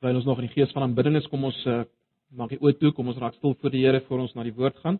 [0.00, 1.82] Terwyl ons nog in die gees van aanbidding is, kom ons uh,
[2.32, 4.54] maak die oë toe, kom ons raak stil voor die Here voor ons na die
[4.56, 4.96] woord gaan.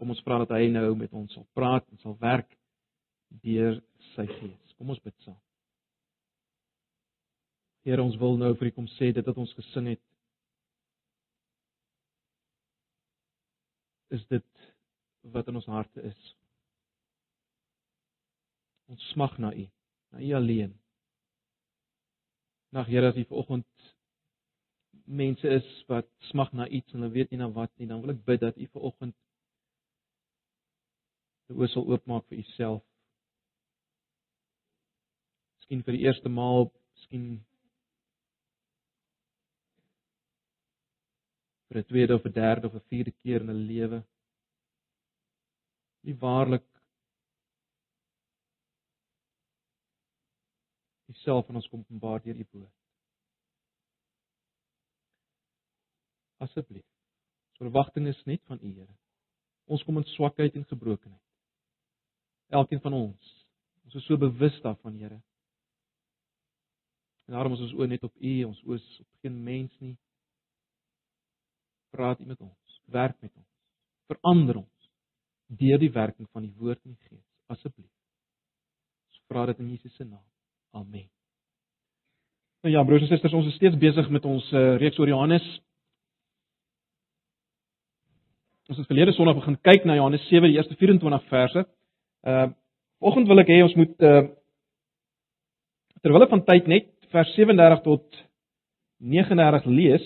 [0.00, 2.50] Kom ons vra dat hy nou met ons sal praat en sal werk
[3.44, 3.78] deur
[4.16, 4.74] sy gees.
[4.80, 5.38] Kom ons bid saam.
[7.86, 10.02] Here, ons wil nou vir U kom sê dit wat ons gesing het
[14.10, 14.66] is dit
[15.30, 16.30] wat in ons harte is.
[18.90, 19.68] Ons smag na U,
[20.10, 20.74] na U alleen.
[22.74, 23.68] Nag Here, as U vanoggend
[25.10, 28.14] mense is wat smag na iets en hulle weet nie na wat nie, dan wil
[28.14, 29.16] ek bid dat U vanoggend
[31.50, 32.82] die oë sal oopmaak vir U self.
[35.58, 37.26] Miskien vir die eerste maal, miskien
[41.68, 44.02] vir 'n tweede of 'n derde of 'n vierde keer in 'n lewe.
[46.04, 46.66] Nie waarlik
[51.10, 52.79] Jouself aan ons kom openbaar deur U woord.
[56.40, 56.86] Asseblief.
[57.52, 58.94] Ons verwagting is net van U, Here.
[59.70, 61.26] Ons kom in swakheid en gebrokenheid.
[62.50, 63.34] Elkeen van ons.
[63.86, 65.20] Ons is so bewus daarvan, Here.
[67.28, 69.96] En daarom is ons oë net op U, ons oë op geen mens nie
[71.94, 73.46] praat U met ons, werk met ons,
[74.10, 74.90] verander ons
[75.60, 77.90] deur die werking van die woord en die gees, asseblief.
[79.10, 80.26] Ons vra dit in Jesus se naam.
[80.78, 81.08] Amen.
[82.62, 85.46] Nou ja, broers en susters, ons is steeds besig met ons uh, reeks oor Johannes.
[88.70, 91.64] Ons het verlede Sondag begin kyk na Johannes 7, die eerste 24 verse.
[92.22, 92.48] Uh
[93.00, 94.20] vanoggend wil ek hê ons moet uh
[96.04, 98.20] terwyl van tyd net vers 37 tot
[99.02, 100.04] 39 lees.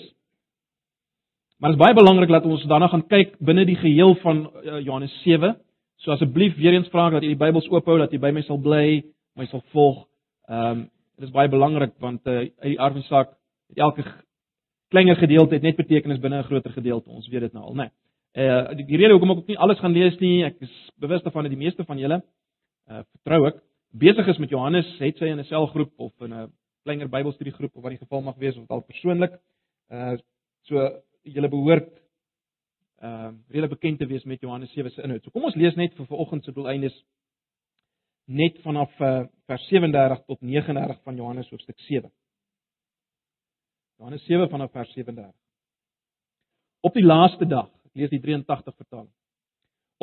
[1.59, 4.79] Maar dit is baie belangrik dat ons daarna gaan kyk binne die geheel van uh,
[4.79, 5.53] Johannes 7.
[6.01, 8.57] So asseblief weer eens vra dat jy die Bybels oophou dat jy by my sal
[8.57, 9.03] bly,
[9.37, 10.07] my sal volg.
[10.49, 10.81] Ehm um,
[11.19, 13.29] dit is baie belangrik want uh, uit die aard van die saak
[13.69, 14.07] het elke
[14.89, 17.09] kleiner gedeelte het net betekenis binne 'n groter gedeelte.
[17.09, 17.85] Ons weet dit nou al, né?
[17.85, 18.04] Nee.
[18.35, 21.47] Uh die, rede hoekom ek ook nie alles gaan lees nie, ek is bewus daarvan
[21.47, 22.19] dat die meeste van julle
[22.91, 23.61] uh vertrou ek
[23.95, 26.51] besig is met Johannes, het sy in 'n selgroep of in 'n
[26.83, 29.39] kleiner Bybelstudiegroep of wat die geval mag wees of al persoonlik.
[29.89, 30.17] Uh
[30.67, 30.81] so
[31.23, 31.91] julle behoort
[32.99, 35.23] ehm uh, redelik bekend te wees met Johannes 7 se inhoud.
[35.23, 36.95] So kom ons lees net vir vanoggend se doeleindes
[38.25, 42.11] net vanaf uh, vers 37 tot 39 van Johannes hoofstuk 7.
[43.97, 45.33] Johannes 7 vanaf vers 37.
[46.81, 49.11] Op die laaste dag, lees die 83 vertaling.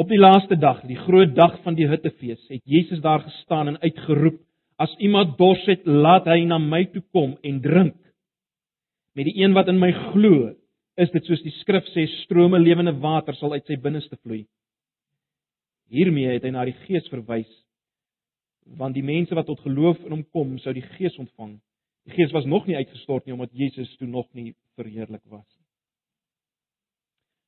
[0.01, 3.81] Op die laaste dag, die groot dag van die Hittefees, het Jesus daar gestaan en
[3.83, 4.41] uitgeroep:
[4.81, 7.99] As iemand dors het, laat hy na my toe kom en drink.
[9.13, 10.55] Met die een wat in my glo,
[10.97, 14.45] is dit soos die skrif sê strome lewende water sal uit sy binneste vloei.
[15.93, 17.51] Hiermee het hy na die Gees verwys
[18.79, 21.57] want die mense wat tot geloof in hom kom sou die Gees ontvang.
[22.07, 25.62] Die Gees was nog nie uitgestort nie omdat Jesus toe nog nie verheerlik was nie.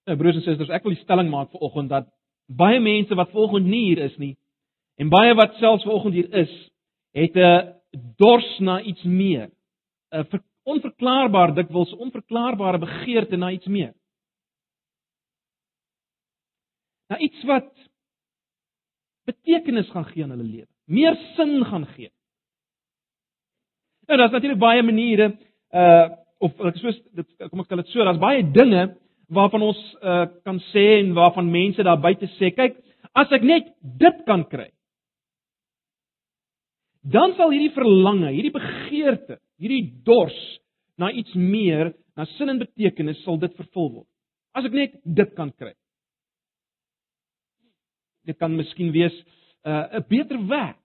[0.04, 2.09] Nou broers en susters, ek wil die stelling maak vir oggend dat
[2.53, 4.34] baie mense wat volgens nie hier is nie
[5.00, 6.53] en baie wat selfs vanoggend hier is,
[7.16, 7.75] het 'n
[8.19, 9.50] dors na iets meer.
[10.12, 13.94] 'n onverklaarbaar dikwels onverklaarbare begeerte na iets meer.
[17.09, 17.70] Na iets wat
[19.25, 22.10] betekenis gaan gee aan hulle lewe, meer sin gaan gee.
[24.06, 25.38] Nou daar's natuurlik baie maniere
[25.72, 28.97] uh of ek soos dit kom ek stel dit so, daar's baie dinge
[29.34, 32.78] waarvan ons uh kan sê en waarvan mense daar buite sê, kyk,
[33.14, 34.70] as ek net dit kan kry,
[37.04, 40.36] dan sal hierdie verlange, hierdie begeerte, hierdie dors
[40.98, 44.10] na iets meer, na sin en betekenis sal dit vervul word.
[44.54, 45.74] As ek net dit kan kry.
[48.24, 49.14] Dit kan miskien wees
[49.64, 50.80] 'n uh, beter werk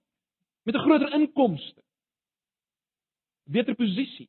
[0.65, 1.81] met 'n groter inkomste.
[3.45, 4.27] Beter posisie.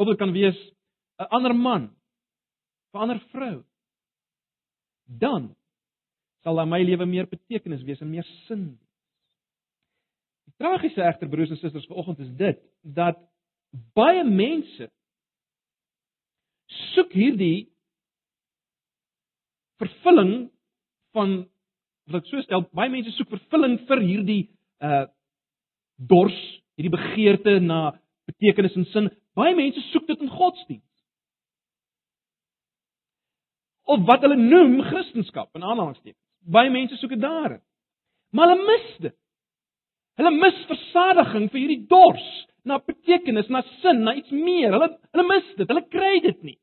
[0.00, 0.56] Of dit kan wees
[1.20, 1.82] 'n ander man,
[2.92, 3.64] 'n ander vrou.
[5.04, 5.56] Dan
[6.42, 8.78] sal aan my lewe meer betekenis wees en meer sin.
[10.46, 13.18] Die tragiese egter broers en susters vanoggend is dit dat
[13.94, 14.90] baie mense
[16.94, 17.68] soek hierdie
[19.80, 20.50] vervulling
[21.12, 21.36] van
[22.10, 24.42] wat ek so stel baie mense soek vervulling vir hierdie
[24.80, 25.06] uh
[26.00, 26.36] dors,
[26.80, 27.90] hierdie begeerte na
[28.24, 29.10] betekenis en sin.
[29.38, 30.86] Baie mense soek dit in godsdienst.
[33.90, 36.20] Of wat hulle noem Christendom in aanhalingstekens.
[36.40, 37.62] Baie mense soek dit daarin.
[38.34, 39.16] Maar hulle mis dit.
[40.20, 42.26] Hulle mis versadiging vir hierdie dors
[42.68, 44.74] na betekenis, na sin, na iets meer.
[44.74, 45.66] Hulle hulle mis dit.
[45.70, 46.58] Hulle kry dit nie.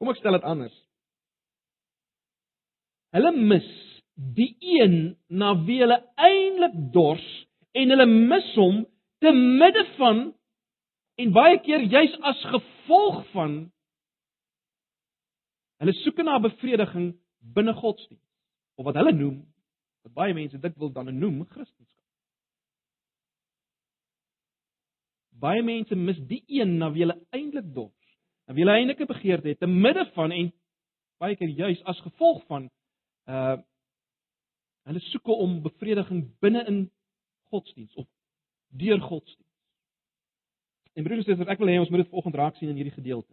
[0.00, 0.74] Kom ek stel dit anders.
[3.14, 3.68] Hulle mis
[4.14, 7.24] die een na wie hulle eintlik dors
[7.74, 8.82] en hulle mis hom
[9.24, 10.18] te midde van
[11.22, 13.56] en baie keer juis as gevolg van
[15.80, 17.14] hulle soeke na bevrediging
[17.56, 18.22] binne godsdienst
[18.76, 19.42] of wat hulle noem
[20.04, 22.00] wat baie mense dit wil dan noem Christendom.
[25.40, 28.10] Baie mense mis die een na wie hulle eintlik dors,
[28.44, 30.50] na wie hulle eintlik begeerte het, te midde van en
[31.22, 32.68] baie keer juis as gevolg van
[33.28, 33.56] uh
[34.84, 36.80] hulle soeke om bevrediging binne in
[37.48, 38.04] godsdiens of
[38.78, 39.40] deur godsdiens.
[40.94, 42.94] En broers en susters, ek wil hê ons moet dit vanoggend raak sien in hierdie
[42.94, 43.32] gedeelte.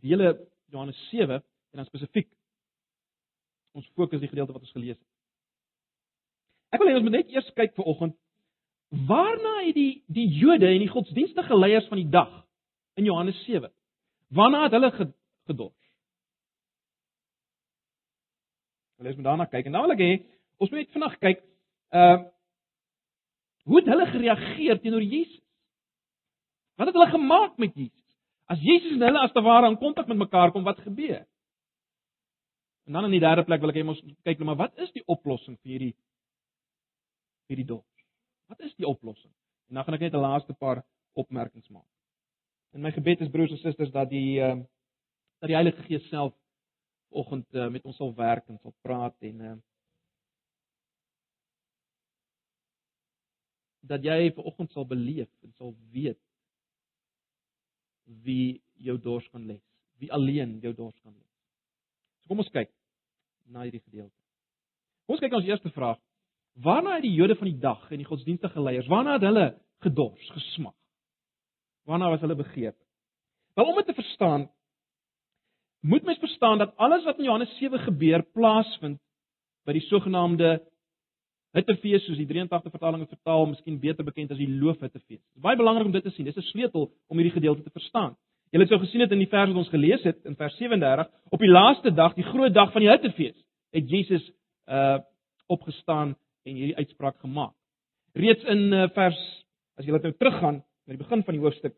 [0.00, 0.32] Die hele
[0.72, 2.30] Johannes 7 en dan spesifiek
[3.76, 5.08] ons fokus die gedeelte wat ons gelees het.
[6.72, 8.16] Ek wil hê ons moet net eers kyk vanoggend
[9.08, 12.30] waarna het die die Jode en die godsdienstige leiers van die dag
[12.96, 13.68] in Johannes 7
[14.32, 14.90] waarna het hulle
[15.48, 15.76] gedors?
[18.98, 20.12] Hulle is met daarna kyk en dan wil ek hê
[20.58, 21.44] ons moet net vanaand kyk
[21.92, 22.18] uh
[23.68, 25.42] hoe het hulle gereageer teenoor Jesus?
[26.80, 28.06] Wat het hulle gemaak met Jesus?
[28.48, 31.26] As Jesus en hulle as te ware in kontak met mekaar kom, wat gebeur?
[32.88, 34.92] En dan in die derde plek wil ek hê ons kyk nou maar wat is
[34.96, 35.94] die oplossing vir hierdie
[37.52, 38.06] hierdie dors?
[38.48, 39.32] Wat is die oplossing?
[39.68, 41.88] En dan gaan ek net 'n laaste paar opmerkings maak.
[42.72, 44.56] En my gebed is broers en susters dat die uh
[45.38, 46.34] dat die Heilige Gees self
[47.10, 49.62] vanoggend uh, met ons sal werk en sal praat en
[53.80, 56.18] dat jy vanoggend sal beleef en sal weet
[58.24, 59.62] wie jou dors kan les,
[60.00, 61.32] wie alleen jou dors kan les.
[62.22, 62.70] So kom ons kyk
[63.52, 64.14] na hierdie gedeelte.
[65.06, 66.00] Kom ons kyk ons eerste vraag.
[66.58, 69.48] Waarna het die Jode van die dag en die godsdienstige leiers, waarna het hulle
[69.84, 70.74] gedors, gesmag?
[71.86, 72.80] Waarna was hulle begeerte?
[73.54, 74.48] Wel om dit te verstaan,
[75.80, 78.98] moet mens verstaan dat alles wat in Johannes 7 gebeur, plaasvind
[79.66, 80.58] by die sogenaamde
[81.56, 85.20] Hittefees soos die 83 vertaling het vertaal, miskien beter bekend as die Loofhittefees.
[85.20, 86.26] Dit is baie belangrik om dit te sien.
[86.28, 88.16] Dis 'n sleutel om hierdie gedeelte te verstaan.
[88.52, 91.40] Julle sou gesien het in die vers wat ons gelees het in vers 37, op
[91.40, 93.36] die laaste dag, die groot dag van die Hittefees,
[93.72, 94.32] het Jesus
[94.66, 94.98] uh
[95.48, 97.54] opgestaan en hierdie uitspraak gemaak.
[98.12, 99.16] Reeds in uh, vers
[99.80, 101.74] as jy laat nou teruggaan na die begin van die hoofstuk,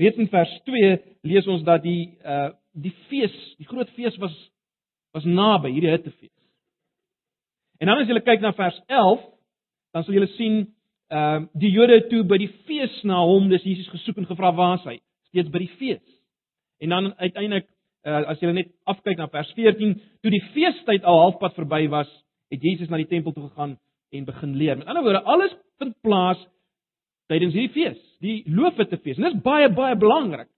[0.00, 0.94] reeds in vers 2
[1.28, 4.32] lees ons dat die uh die fees, die groot fees was
[5.12, 6.33] was naby hierdie Hittefees.
[7.78, 9.22] En dan as jy kyk na vers 11,
[9.94, 10.64] dan sal jy sien
[11.12, 14.54] ehm uh, die Jode toe by die fees na hom, dis Jesus gesoek en gevra
[14.56, 14.96] waar hy
[15.28, 16.04] steeds by die fees.
[16.80, 17.68] En dan uiteindelik
[18.08, 22.10] uh, as jy net afkyk na vers 14, toe die feestyd al halfpad verby was,
[22.52, 23.76] het Jesus na die tempel toe gegaan
[24.14, 24.78] en begin leer.
[24.80, 26.40] Met ander woorde, alles vind plaas
[27.30, 29.18] tydens hierdie fees, die Loofhuttefees.
[29.18, 30.48] En dis baie baie belangrik.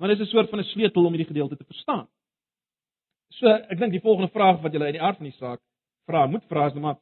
[0.00, 2.08] Want dit is 'n soort van 'n sleutel om hierdie gedeelte te verstaan.
[3.38, 5.60] So, ek dink die volgende vraag wat julle uit die aard van die saak
[6.06, 7.00] vra, moet vra is nou maar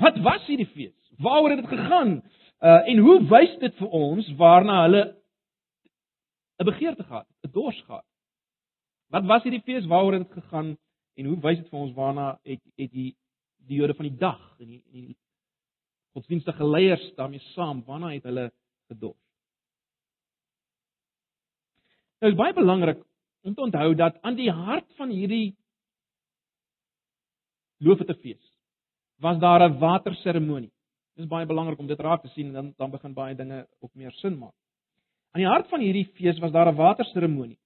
[0.00, 1.12] wat was hierdie fees?
[1.18, 2.20] Waaroor het dit gegaan?
[2.60, 5.02] Uh en hoe wys dit vir ons waarna hulle
[6.60, 8.06] 'n begeerte gehad, 'n dors gehad?
[9.08, 9.86] Wat was hierdie fees?
[9.86, 10.76] Waaroor het dit gegaan
[11.14, 13.16] en hoe wys dit vir ons waarna het het die
[13.66, 15.16] die Jode van die dag en die, die
[16.12, 18.52] godsdienstige leiers daarmee saam, waarna het hulle
[18.88, 19.18] gedors?
[22.20, 23.04] Nou is baie belangrik
[23.42, 25.56] om te onthou dat aan die hart van hierdie
[27.80, 28.52] Loofhuttefees
[29.20, 30.72] was daar 'n waterseremonie.
[31.14, 33.66] Dit is baie belangrik om dit raak te sien en dan dan begin baie dinge
[33.80, 34.54] ook meer sin maak.
[35.30, 37.58] Aan die hart van hierdie fees was daar 'n waterseremonie.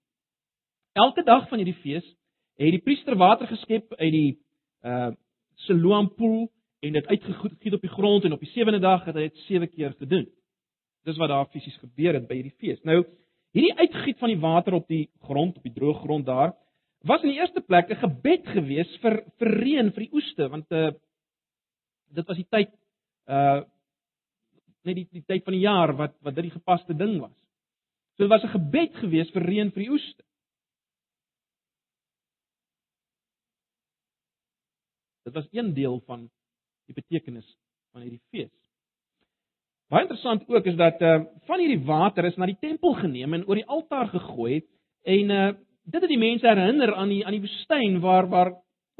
[0.92, 2.04] Elke dag van hierdie fees
[2.56, 4.38] het die priester water geskep uit die
[4.82, 5.12] uh
[5.54, 9.28] Siloam poel en dit uitgegiet op die grond en op die sewende dag het hy
[9.28, 10.26] dit sewe keer gedoen.
[11.04, 12.80] Dis wat daar fisies gebeur het by hierdie fees.
[12.82, 13.04] Nou,
[13.52, 16.54] hierdie uitgiet van die water op die grond, op die droë grond daar,
[17.04, 20.70] was in die eerste plek 'n gebed gewees vir vir reën vir die oeste want
[20.72, 20.90] uh
[22.14, 22.70] dit was die tyd
[23.28, 23.62] uh
[24.84, 27.36] net die, die tyd van die jaar wat wat dit die gepaste ding was.
[28.16, 30.22] So dit was 'n gebed gewees vir reën vir die oeste.
[35.24, 36.30] Dit was een deel van
[36.86, 37.56] die betekenis
[37.92, 38.52] van hierdie fees.
[39.88, 43.46] Baie interessant ook is dat uh van hierdie water is na die tempel geneem en
[43.46, 44.62] oor die altaar gegooi
[45.02, 45.52] en uh
[45.84, 48.52] dit het die mense herinner aan die aan die woestyn waar waar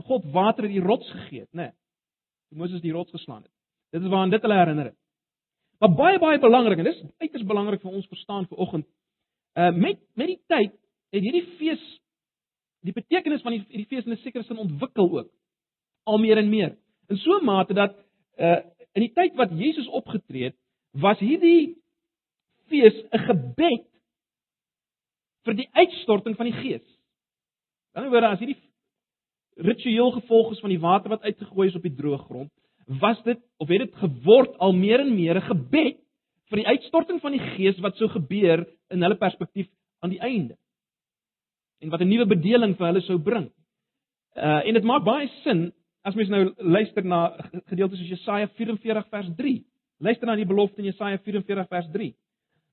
[0.09, 1.71] God water uit die rots gegee het, né?
[1.71, 3.51] Nee, Moses die rots geslaan het.
[3.95, 4.99] Dit is waaraan dit hulle herinner het.
[5.79, 8.87] Maar baie baie belangrik en dis uiters belangrik vir ons verstaan vir oggend.
[9.59, 10.75] Uh met met die tyd
[11.15, 11.83] het hierdie fees
[12.85, 15.31] die betekenis van die hierdie fees in 'n sekere sin ontwikkel ook
[16.05, 16.77] al meer en meer.
[17.09, 17.97] In so 'n mate dat
[18.39, 18.61] uh
[18.95, 20.57] in die tyd wat Jesus opgetree het,
[20.93, 21.77] was hierdie
[22.69, 23.87] fees 'n gebed
[25.45, 26.85] vir die uitstorting van die Gees.
[27.95, 28.59] Dan word as hierdie
[29.65, 32.51] ritueel gevolg is van die water wat uitgegooi is op die droë grond,
[33.01, 36.01] was dit of het dit geword al meer en meer 'n gebed
[36.51, 39.69] vir die uitstorting van die Gees wat sou gebeur in hulle perspektief
[40.03, 40.57] aan die einde.
[41.81, 43.51] En wat 'n nuwe bedeling vir hulle sou bring.
[44.37, 45.73] Uh en dit maak baie sin
[46.03, 47.37] as mens nou luister na
[47.67, 49.65] gedeeltes soos Jesaja 44 vers 3.
[49.99, 52.15] Luister na die belofte in Jesaja 44 vers 3.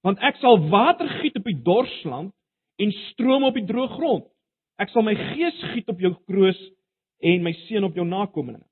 [0.02, 2.34] Want ek sal water giet op die dorsland
[2.76, 4.28] en strome op die droë grond.
[4.82, 6.60] Ek sal my gees giet op jou kroos
[7.22, 8.66] en my seën op jou nakommelinge.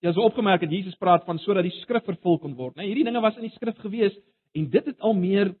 [0.00, 2.76] Ja, so opgemerk het Jesus praat van sodat die skrif vervul kon word.
[2.76, 4.14] Nou hierdie dinge was in die skrif gewees
[4.56, 5.52] en dit het al meer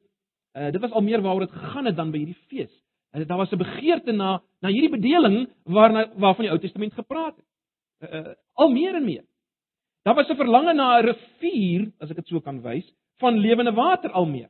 [0.56, 2.72] uh, dit was al meer waaroor dit gegaan het dan by hierdie fees.
[3.12, 7.36] En daar was 'n begeerte na na hierdie bedeling waarna waarvan die Ou Testament gepraat
[7.36, 7.46] het.
[8.00, 9.24] Uh, al meer en meer.
[10.02, 13.72] Daar was 'n verlange na 'n rivier, as ek dit so kan wys, van lewende
[13.76, 14.48] water al meer.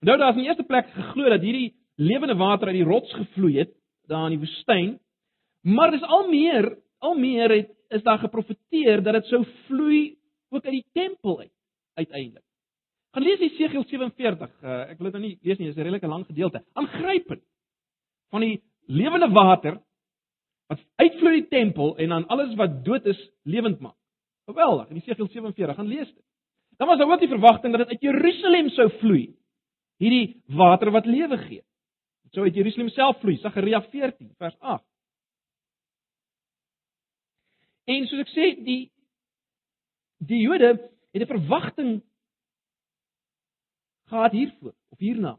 [0.00, 3.12] Nou daar is in die eerste plek geglo dat hierdie lewende water uit die rots
[3.14, 3.74] gevloei het
[4.10, 4.96] daar in die woestyn.
[5.62, 10.16] Maar dis al meer al meer het is daar geprofeteer dat dit sou vloei
[10.50, 11.52] ook uit die tempel uit
[11.94, 12.44] uiteindelik.
[13.12, 14.52] Gaan lees Jesegiel 47.
[14.62, 16.64] Uh, ek wil dit nou nie lees nie, dit is 'n redelike lang gedeelte.
[16.72, 17.42] Aangrypend.
[18.30, 19.80] Van die lewende water
[20.66, 23.98] wat uitvloei uit die tempel en dan alles wat dood is lewend maak.
[24.48, 24.88] Geweldig.
[24.88, 26.24] In Jesegiel 47 gaan lees dit.
[26.82, 29.36] Dan was daar ook die verwagting dat dit uit Jerusalem sou vloei.
[30.02, 31.62] Hierdie water wat lewe gee.
[32.22, 33.36] Dit sou uit Jerusalem self vloei.
[33.38, 34.82] Sagaria 14 vers 8.
[37.86, 38.80] En soos ek sê, die
[40.26, 40.72] die Jode
[41.14, 42.02] het 'n verwagting
[44.10, 45.38] gehad hiervoor of hierna.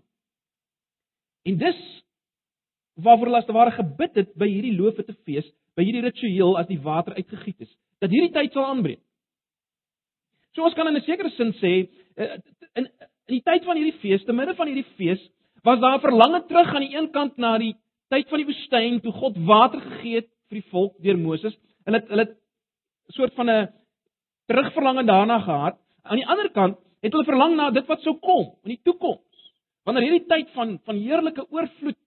[1.44, 2.04] En dis
[2.94, 6.68] waarvoor hulle as te ware gebid het by hierdie loofete fees, by hierdie ritueel as
[6.68, 9.04] die water uitgegiet is, dat hierdie tyd sal aanbreek.
[10.56, 12.38] So ons kan in 'n sekere sin sê eh,
[12.76, 12.88] in
[13.28, 15.20] in die tyd van hierdie fees, te midde van hierdie fees,
[15.64, 17.76] was daar 'n verlange terug aan die een kant na die
[18.10, 22.00] tyd van die woestyn toe God water gegee het vir die volk deur Moses Hulle
[22.00, 23.70] het hulle 'n soort van 'n
[24.48, 25.78] terugverlange daarna gehad.
[26.04, 29.52] Aan die ander kant het hulle verlang na dit wat sou kom in die toekoms.
[29.84, 31.98] Wanneer hierdie tyd van van heerlike oorvloed,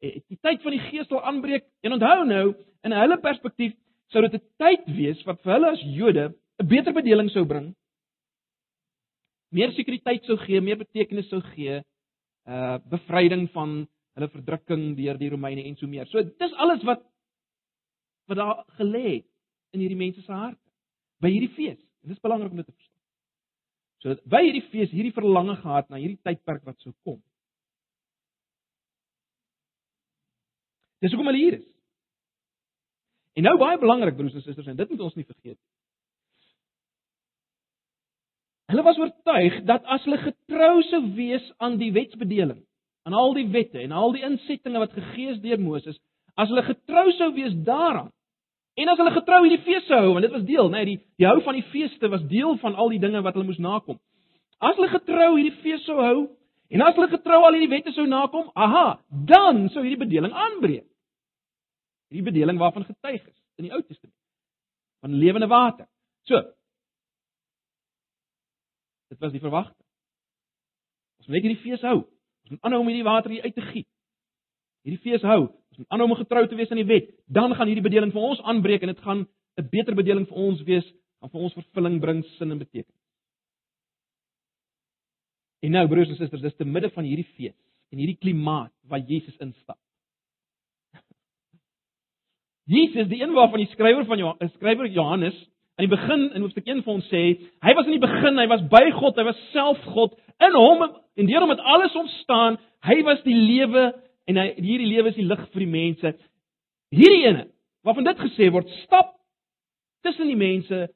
[0.00, 1.64] eh, die tyd van die Gees sal aanbreek.
[1.82, 3.74] En onthou nou, in hulle perspektief
[4.06, 7.74] sou dit 'n tyd wees wat vir hulle as Jode 'n beter bedeling sou bring.
[9.54, 11.80] Meer sekuriteit sou gee, meer betekenis sou gee,
[12.46, 13.84] uh bevryding van
[14.16, 16.08] hulle verdrukking deur die Romeine en so meer.
[16.10, 17.04] So dis alles wat
[18.26, 19.26] wat daar gelê het
[19.74, 20.62] in hierdie mense se harte
[21.22, 21.78] by hierdie fees.
[22.02, 23.02] Dit is belangrik om dit te verstaan.
[24.02, 27.20] So by hierdie fees hierdie verlange gehad na hierdie tydperk wat sou kom.
[31.04, 31.66] Dis hoekom hulle hier is.
[33.36, 35.75] En nou baie belangrik broers en susters en dit moet ons nie vergeet nie.
[38.66, 42.64] Hulle was oortuig dat as hulle getrou sou wees aan die wetsbedeling,
[43.06, 45.98] aan al die wette en al die insettinge wat gegee is deur Moses,
[46.34, 48.10] as hulle getrou sou wees daaraan,
[48.76, 51.22] En as hulle getrou hierdie fees sou hou, want dit was deel, né, nee, die
[51.22, 53.96] die hou van die feeste was deel van al die dinge wat hulle moes nakom.
[54.60, 56.26] As hulle getrou hierdie fees sou hou
[56.68, 58.98] en as hulle getrou al hierdie wette sou nakom, aha,
[59.30, 60.84] dan sou hierdie bedeling aanbreek.
[62.12, 64.12] Hierdie bedeling waarvan getuig is in die Ou Testament
[65.00, 65.88] van lewende water.
[66.28, 66.42] So.
[69.16, 69.84] Dit was die verwagting.
[71.16, 72.02] Ons moet net hierdie fees hou.
[72.44, 73.88] Ons moet aanhou om hierdie water hier uit te giet.
[74.84, 75.46] Hierdie fees hou
[75.76, 78.28] ons moet aanhou om getrou te wees aan die wet, dan gaan hierdie bedeling vir
[78.30, 79.26] ons aanbreek en dit gaan
[79.60, 80.86] 'n beter bedeling vir ons wees,
[81.20, 83.02] gaan vir ons vervulling bring, sin en betekenis.
[85.62, 87.56] En nou broers en susters, dis te midde van hierdie fees
[87.92, 89.78] en hierdie klimaat waar Jesus instap.
[92.64, 95.36] Jesus, die een waarvan die skrywer van Johannes, skrywer Johannes
[95.76, 97.22] aan die begin in hoofstuk 1 vir ons sê,
[97.60, 100.14] hy was in die begin, hy was by God, hy was self God.
[100.40, 102.56] In hom en deur hom het alles ontstaan.
[102.86, 103.90] Hy was die lewe
[104.26, 106.14] en hy hierdie lewe is die lig vir die mense.
[106.96, 107.44] Hierdie ene
[107.86, 109.12] waarvan dit gesê word, stap
[110.02, 110.86] tussen die mense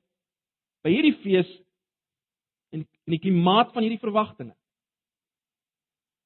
[0.82, 1.50] by hierdie fees
[2.74, 4.56] en in die klimaat van hierdie verwagtinge.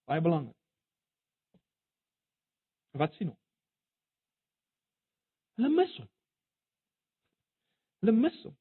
[0.08, 0.56] Baie belangrik.
[2.94, 3.40] Wat sien ons?
[5.58, 6.08] Hulle mis hom.
[8.04, 8.52] Hulle mis hom.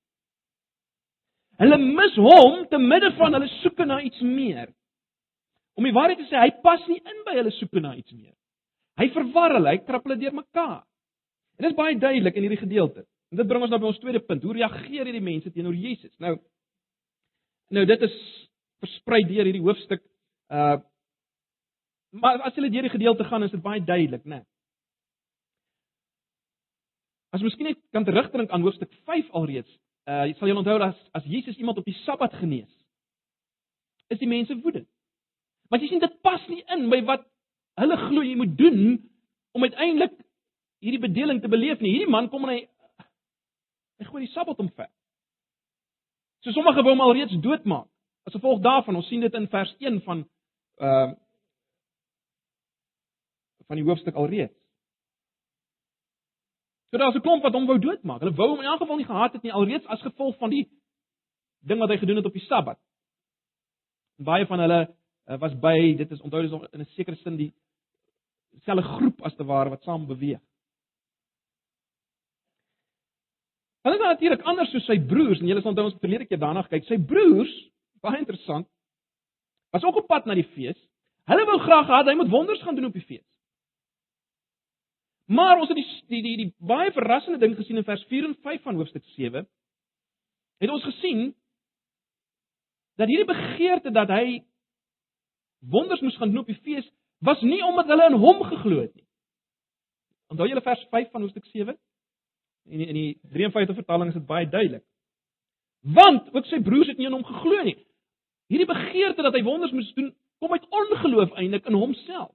[1.59, 4.71] Hulle mis hom te midde van hulle soeke na iets meer.
[5.75, 8.33] Om die waarheid te sê, hy pas nie in by hulle soeke na iets meer.
[9.01, 10.79] Hy verwar hulle, hy trap hulle deurmekaar.
[11.57, 13.03] En dit is baie duidelik in hierdie gedeelte.
[13.33, 14.43] En dit bring ons nou by ons tweede punt.
[14.45, 16.13] Hoe reageer hierdie mense teenoor Jesus?
[16.23, 16.37] Nou
[17.73, 18.15] Nou dit is
[18.83, 20.03] versprei deur hierdie hoofstuk.
[20.53, 20.79] Uh
[22.13, 24.43] maar as jy deur die gedeelte gaan, is dit baie duidelik, né?
[24.43, 24.52] Nee.
[27.33, 29.69] As jy miskien kan terugdink aan hoofstuk 5 alreeds,
[30.05, 32.69] uh jy sal jy onthou dat as, as Jesus iemand op die Sabbat genees,
[34.13, 34.87] is die mense woedend.
[35.69, 37.25] Maar jy sien dit pas nie in by wat
[37.81, 38.83] hulle glo jy moet doen
[39.57, 40.13] om uiteindelik
[40.83, 41.95] hierdie bedeling te beleef nie.
[41.95, 42.59] Hierdie man kom en hy
[44.01, 44.91] hy gooi die Sabbat omver.
[46.43, 47.87] So sommige wou hom al reeds doodmaak.
[48.27, 50.25] As gevolg daarvan, ons sien dit in vers 1 van
[50.83, 51.11] uh
[53.63, 54.53] van die hoofstuk alreeds.
[56.93, 58.19] So daar's 'n klomp wat hom wou doodmaak.
[58.19, 60.69] Hulle wou hom in elk geval nie gehaat het nie alreeds as gevolg van die
[61.65, 62.77] ding wat hy gedoen het op die Sabbat.
[64.17, 64.95] Baie van hulle
[65.25, 67.53] uh, was by, dit is onthou dis nog in 'n sekere sin die
[68.61, 70.39] selfe groep as te ware wat saam beweeg.
[73.81, 76.61] Hulle was natuurlik anders soos sy broers en julle sal onthou ons verlede keer daarna
[76.61, 76.85] gekyk.
[76.85, 77.69] Sy broers,
[78.01, 78.67] baie interessant,
[79.71, 80.77] was ook op pad na die fees.
[81.25, 83.32] Hulle wou graag gehad hy moet wonders gaan doen op die fees.
[85.25, 88.35] Maar ons het die die die, die baie verrassende ding gesien in vers 4 en
[88.41, 89.47] 5 van hoofstuk 7.
[90.59, 91.31] Het ons gesien
[92.95, 94.43] dat hierdie begeerte dat hy
[95.59, 96.91] wonders moes gaan doen op die fees
[97.23, 99.07] was nie omdat hulle in hom geglo het nie.
[100.27, 101.77] Onthou julle vers 5 van hoofstuk 7?
[102.65, 104.83] In die, in die 53 vertaling is dit baie duidelik.
[105.83, 107.77] Want ook sy broers het nie in hom geglo nie.
[108.51, 112.31] Hierdie begeerte dat hy wonders moes doen, kom uit ongeloof eintlik in homself.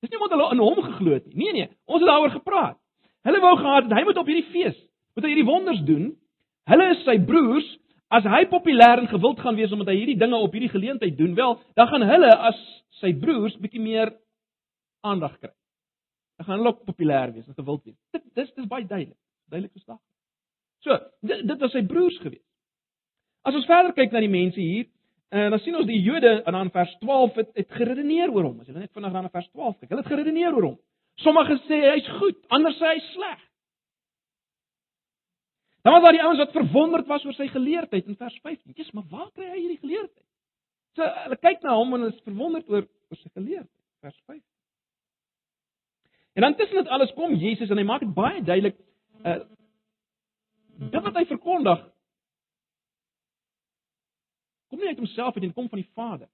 [0.00, 1.44] Dis nie omdat hulle in hom geglo het nie.
[1.44, 2.78] Nee nee, ons het daaroor gepraat.
[3.28, 4.76] Hulle wou gehad het hy moet op hierdie fees,
[5.14, 6.10] moet hy hierdie wonders doen.
[6.70, 7.68] Hulle is sy broers.
[8.10, 11.36] As hy populêr en gewild gaan wees omdat hy hierdie dinge op hierdie geleentheid doen,
[11.38, 12.58] wel, dan gaan hulle as
[12.98, 14.10] sy broers bietjie meer
[15.06, 15.52] aandag kry.
[16.40, 17.98] Dan gaan hulle ook populêr wees en gewild wees.
[18.16, 19.18] Dit dis dis baie duidelik.
[19.52, 20.00] Duidelik verstaan.
[20.82, 22.42] So, dit, dit was sy broers gewees.
[23.46, 24.88] As ons verder kyk na die mense hier,
[25.30, 28.48] En eh, dan sien ons die Jode in aan vers 12 het, het geredeneer oor
[28.48, 28.56] hom.
[28.60, 30.78] As jy net vinnig na vers 12 kyk, hulle het geredeneer oor hom.
[31.22, 33.44] Sommige sê hy's goed, ander sê hy's sleg.
[35.86, 38.74] Dan was daar die ouens wat verwonderd was oor sy geleerdheid in vers 15.
[38.74, 40.26] Jesus, maar waar kry hy hierdie geleerdheid?
[40.98, 44.42] So hulle kyk na hom en hulle is verwonderd oor oor sy geleerdheid, vers 5.
[46.38, 48.78] En dan tussen dit alles kom Jesus en hy maak dit baie duidelik
[49.22, 49.40] uh
[50.80, 51.80] dit wat hy verkondig
[54.70, 56.28] kom nie uit homself uit, dit kom van die Vader.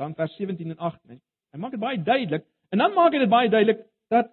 [0.00, 1.20] Dan vers 17 en 18.
[1.52, 4.30] Hy maak dit baie duidelik en dan maak hy dit baie duidelik dat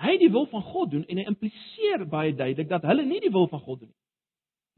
[0.00, 3.32] hy die wil van God doen en hy impliseer baie duidelik dat hulle nie die
[3.34, 3.98] wil van God doen nie.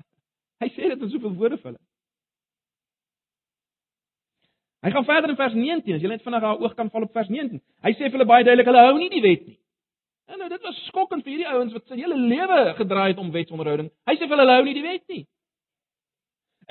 [0.62, 1.82] Hy sê dit in soveel woorde vir hulle.
[4.82, 7.12] Hy gaan verder in vers 19, as jy net vinnig daar oog kan val op
[7.14, 7.60] vers 19.
[7.86, 9.58] Hy sê vir hulle baie duidelik, hulle hou nie die wet nie.
[10.32, 13.30] En nou dit was skokkend vir hierdie ouens wat sy hele lewe gedraai het om
[13.34, 13.92] wetsonderhouding.
[14.10, 15.22] Hy sê vir hulle, hulle hou nie die wet nie.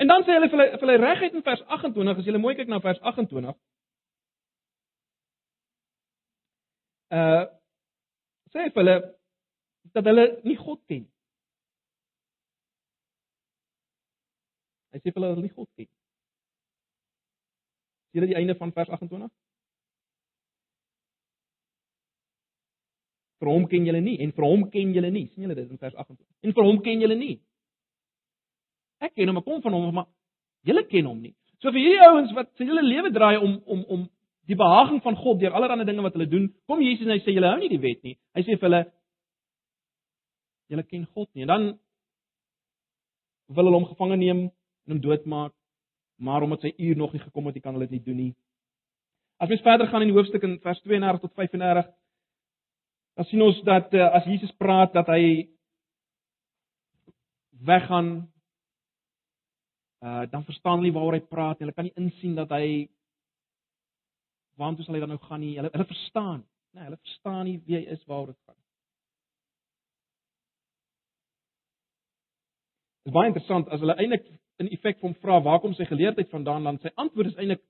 [0.02, 2.56] En dan sê hulle vir hulle vir hulle reguit in vers 28, as jy mooi
[2.58, 3.52] kyk na vers 28.
[7.18, 7.44] Uh
[8.52, 8.96] sê vir hulle
[9.94, 11.04] dat hulle nie God ken.
[14.90, 15.90] Hy sê vir hulle hulle nie God ken.
[18.10, 19.30] Sien jy die einde van vers 28?
[23.38, 25.28] Vir hom ken julle nie en vir hom ken julle nie.
[25.30, 26.26] sien julle dit in vers 28?
[26.42, 27.36] En vir hom ken julle nie.
[29.02, 30.08] Ek ken hom, ek kom van hom, maar
[30.66, 31.34] julle ken hom nie.
[31.62, 34.02] So vir hierdie ouens wat sy hele lewe draai om om om
[34.50, 37.34] die behaging van God deur allerlei dinge wat hulle doen, kom Jesus en hy sê
[37.34, 38.16] julle hou nie die wet nie.
[38.34, 38.82] Hy sê vir hulle
[40.72, 41.46] julle ken God nie.
[41.46, 41.66] En dan
[43.52, 45.54] wil hulle hom gevange neem en hom doodmaak,
[46.18, 48.32] maar omdat sy uur nog nie gekom het, kan hulle dit nie doen nie.
[49.42, 51.88] As mens verder gaan in die hoofstuk in vers 32 tot 35,
[53.18, 55.48] dan sien ons dat uh, as Jesus praat dat hy
[57.66, 58.12] weggaan
[60.02, 61.66] uh dan verstaan hulle waaroor hy praat nie.
[61.66, 62.88] Hulle kan nie insien dat hy
[64.58, 65.54] waantoe sal hy dan nou gaan nie.
[65.58, 66.42] Hulle hulle verstaan.
[66.72, 68.58] Nee, hulle verstaan nie wie hy is waaroor dit gaan.
[73.02, 74.26] Dit is baie interessant as hulle eintlik
[74.62, 77.62] in effek van vra waar kom sy geleerdheid vandaan dan sy antwoord is eintlik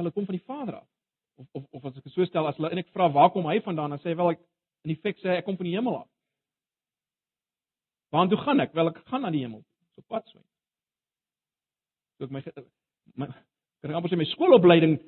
[0.00, 0.88] hulle kom van die Vader af.
[1.36, 3.96] Of of of as ek so stel as hulle eintlik vra waar kom hy vandaan
[3.96, 4.40] dan sê hy wel ek
[4.84, 6.08] in effek sê hy kom van die hemel af.
[8.14, 8.74] Waartoe gaan ek?
[8.74, 9.62] Wel ek gaan na die hemel,
[9.94, 10.44] so pad swem.
[12.18, 12.42] So ek my
[13.20, 13.30] my
[13.80, 14.98] kan amper sê my skoolopleiding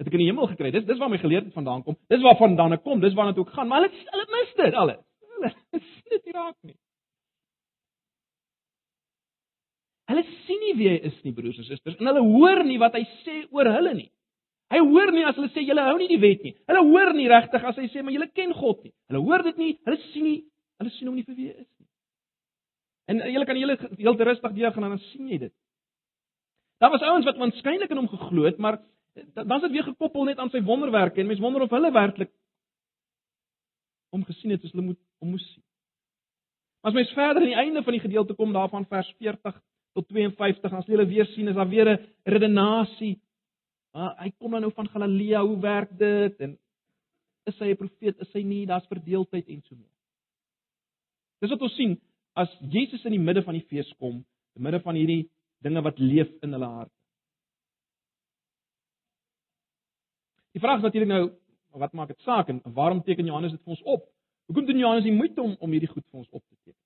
[0.00, 0.70] het ek in die hemel gekry.
[0.74, 1.98] Dis dis waar my geleerdheid vandaan kom.
[2.12, 3.02] Dis waar vandaan ek kom.
[3.02, 3.68] Dis waarna toe ek gaan.
[3.68, 5.02] Maar hulle hulle mis dit alles.
[5.34, 5.52] Hulle
[5.90, 6.78] sien dit nie raak nie.
[10.12, 12.96] Hulle sien nie wie hy is nie, broers en susters, en hulle hoor nie wat
[12.98, 14.10] hy sê oor hulle nie.
[14.72, 16.54] Hy hoor nie as hulle sê julle hou nie die wet nie.
[16.68, 18.92] Hulle hoor nie regtig as hy sê maar julle ken God nie.
[19.10, 19.72] Hulle hoor dit nie.
[19.88, 20.38] Hulle sien nie.
[20.80, 21.81] Hulle sien hom nie vir wie hy is nie.
[23.12, 25.54] En jy kan hele heel rustig deur gaan en dan sien jy dit.
[26.82, 28.80] Daar was ouens wat waarskynlik in hom geglo het, maar
[29.34, 32.32] dan is dit weer gekoppel net aan sy wonderwerke en mense wonder of hulle werklik
[34.12, 35.64] hom gesien het soos hulle moet hom moes sien.
[36.82, 39.58] As mens verder aan die einde van die gedeelte kom daarvan vers 40
[39.96, 43.20] tot 52 as jy hulle weer sien is daar weer 'n redenasie.
[43.94, 46.40] Uh, hy kom dan nou van Galilea, hoe werk dit?
[46.40, 46.58] En
[47.44, 48.18] is hy 'n profeet?
[48.20, 48.66] Is hy nie?
[48.66, 49.92] Daar's verdeeldheid en so meer.
[51.40, 52.00] Dis wat ons sien
[52.38, 55.26] as Jesus in die midde van die fees kom, in die midde van hierdie
[55.62, 56.94] dinge wat leef in hulle harte.
[60.52, 61.24] Die vraag is natuurlik nou,
[61.80, 64.08] wat maak dit saak en waarom teken Johannes dit vir ons op?
[64.50, 66.78] Hoekom doen Johannes die moeite om om hierdie goed vir ons op te teken?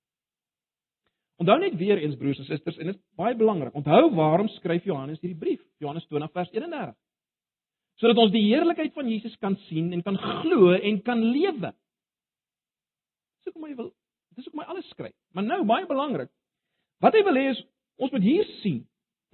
[1.43, 3.75] Onthou net weer eens broers en susters en dit is baie belangrik.
[3.75, 5.61] Onthou waarom skryf Johannes hierdie brief?
[5.83, 6.95] Johannes 20 vers 31.
[8.01, 11.73] Sodat ons die heerlikheid van Jesus kan sien en kan glo en kan lewe.
[13.37, 13.91] Dis hoekom hy wil
[14.37, 15.15] dis hoekom hy alles skryf.
[15.33, 16.29] Maar nou baie belangrik.
[17.03, 17.63] Wat hy wil hê is
[17.97, 18.83] ons moet hier sien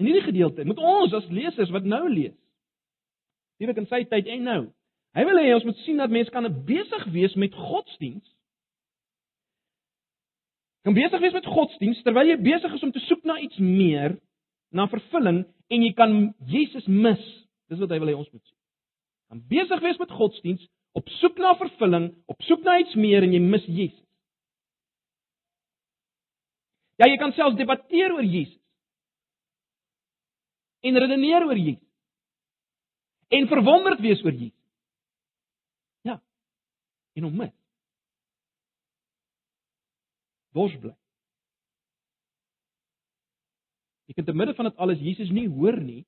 [0.01, 2.35] in hierdie gedeelte, moet ons as lesers wat nou lees.
[3.61, 4.61] Hierdie in sy tyd en nou.
[5.13, 8.25] Hy wil hê ons moet sien dat mense kan besig wees met godsdiens
[10.83, 14.17] kan besig wees met godsdiens terwyl jy besig is om te soek na iets meer,
[14.75, 17.21] na vervulling en jy kan Jesus mis.
[17.71, 18.59] Dis wat hy wil hê ons moet sien.
[19.31, 23.31] Kan besig wees met godsdiens, op soek na vervulling, op soek na iets meer en
[23.33, 24.02] jy mis Jesus.
[27.01, 28.59] Ja, jy kan selfs debatteer oor Jesus.
[30.83, 31.89] En redeneer oor Jesus.
[33.33, 34.59] En verwonderd wees oor Jesus.
[36.05, 36.19] Ja.
[37.17, 37.53] En hom mis.
[40.53, 40.93] dors bly.
[44.09, 46.03] Jy kan te midde van dit alles Jesus nie hoor nie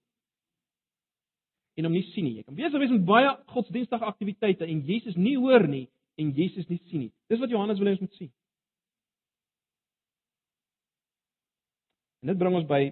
[1.76, 2.38] en hom nie sien nie.
[2.38, 5.88] Jy kan besig wees met baie godsdienstige aktiwiteite en Jesus nie hoor nie
[6.22, 7.14] en Jesus nie sien nie.
[7.32, 8.32] Dis wat Johannes wil hê ons moet sien.
[12.26, 12.88] En dit bring ons by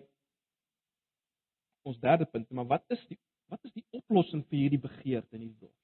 [1.89, 3.17] ons derde punt, maar wat is die
[3.49, 5.79] wat is die oplossing vir hierdie begeerte in die dors?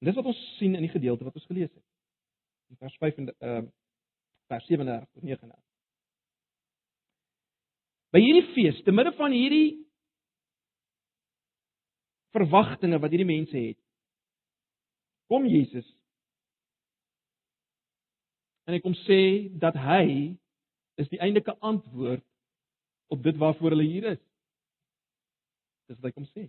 [0.00, 3.20] En dis wat ons sien in die gedeelte wat ons gelees het in vers 5
[3.20, 3.60] en uh
[4.48, 5.60] vers 37 tot 39.
[8.16, 9.76] By hierdie fees, te midde van hierdie
[12.32, 13.80] verwagtinge wat hierdie mense het,
[15.28, 15.88] kom Jesus
[18.66, 19.20] en hy kom sê
[19.62, 20.34] dat hy
[21.00, 22.24] is die eintlike antwoord
[23.12, 24.20] op dit waarvoor hulle hier is.
[25.90, 26.46] Dis wat hy kom sê.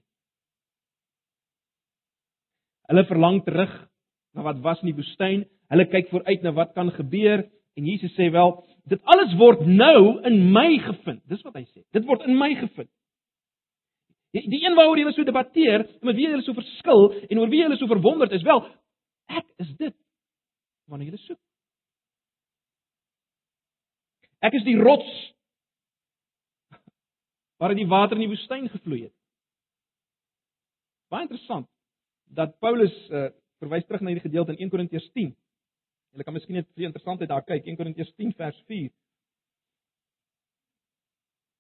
[2.91, 3.73] Hulle verlang terug
[4.33, 5.45] na wat was in die woestyn.
[5.73, 8.51] Hulle kyk vooruit na wat kan gebeur en Jesus sê wel,
[8.91, 11.23] dit alles word nou in my gevind.
[11.31, 11.81] Dis wat hy sê.
[11.95, 12.91] Dit word in my gevind.
[14.33, 17.61] Die, die een waaroor julle so debatteer, met wie julle so verskil en oor wie
[17.61, 18.63] julle so verwonderd is, wel,
[19.29, 19.95] ek is dit
[20.89, 21.41] wanneer julle soek.
[24.43, 25.11] Ek is die rots
[27.61, 29.15] waaruit die water in die woestyn gevloei het.
[31.13, 31.69] Baie interessant
[32.33, 33.29] dat Paulus uh,
[33.63, 35.29] verwys terug na hierdie gedeelte in 1 Korintiërs 10.
[36.13, 38.89] Julle kan miskien net vir interessantheid daar kyk, 1 Korintiërs 10 vers 4.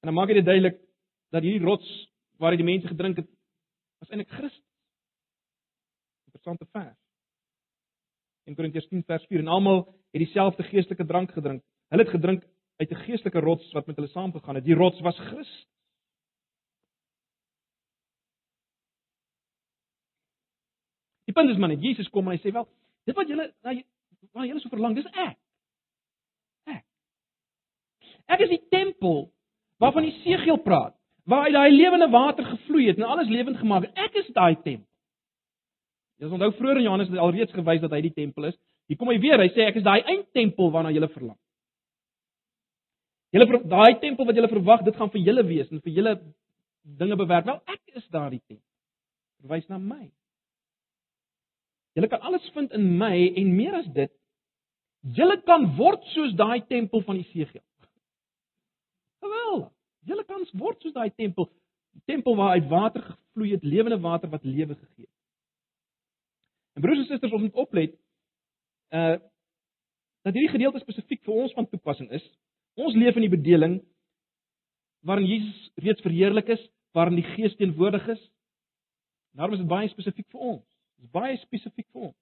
[0.03, 0.81] En dan maak hy dit duidelik
[1.31, 1.87] dat hierdie rots
[2.41, 3.29] waar die mense gedrink het,
[4.03, 4.65] was eintlik Christus.
[6.27, 6.97] Interessante vers.
[8.51, 11.63] 1 Korintiërs 10 vers 4 en almal het dieselfde geestelike drank gedrink.
[11.93, 12.43] Hulle het gedrink
[12.77, 14.63] uit 'n geestelike rots wat met hulle saamgegaan het.
[14.63, 15.67] Die rots was Christus.
[21.25, 22.67] Die punt is maar net Jesus kom en hy sê wel,
[23.07, 23.47] dit wat julle
[24.31, 25.37] waar julle so verlang, dis ek.
[26.71, 26.83] Ek.
[28.27, 29.31] Ek is die tempel
[29.81, 30.95] waarvan Jesegiel praat,
[31.27, 33.97] waar uit daai lewende water gevloei het en alles lewend gemaak het.
[33.97, 34.87] Ek is daai tempel.
[36.21, 38.57] Jy onthou vroeër in Johannes het alreeds gewys dat hy die tempel is.
[38.87, 41.39] Hier kom hy weer, hy sê ek is daai eindtempel waarna julle verlang.
[43.33, 46.13] Julle daai tempel wat julle verwag, dit gaan vir julle wees en vir julle
[46.99, 47.47] dinge bewerk.
[47.49, 48.67] Wel, ek is daardie tempel.
[49.41, 50.05] Verwys na my.
[51.97, 54.13] Julle kan alles vind in my en meer as dit.
[55.17, 57.63] Julle kan word soos daai tempel van Jesegiel.
[59.23, 59.73] Geweldig.
[60.07, 61.49] Julle kan word soos daai tempel,
[61.95, 65.11] die tempel waar uit water gevloei het, lewende water wat lewe gegee het.
[66.73, 67.99] En broers en susters, ons moet oplet
[68.93, 69.19] uh
[70.23, 72.23] dat hierdie gedeelte spesifiek vir ons van toepassing is.
[72.79, 73.81] Ons leef in die bedeling
[75.03, 76.61] waarin Jesus reeds verheerlik is,
[76.95, 78.21] waarin die Gees teenwoordig is.
[79.35, 80.65] Daarom is dit baie spesifiek vir ons.
[80.97, 82.19] Dit is baie spesifiek vir ons.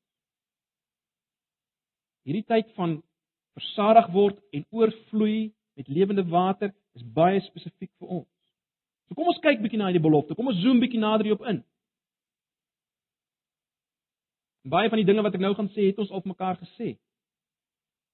[2.25, 2.99] Hierdie tyd van
[3.57, 8.29] versadig word en oorvloei met lewende water is baie spesifiek vir ons.
[9.07, 10.35] So kom ons kyk bietjie na hierdie belofte.
[10.37, 11.61] Kom ons zoom bietjie nader hierop in.
[14.71, 16.93] Baie van die dinge wat ek nou gaan sê, het ons op mekaar gesê.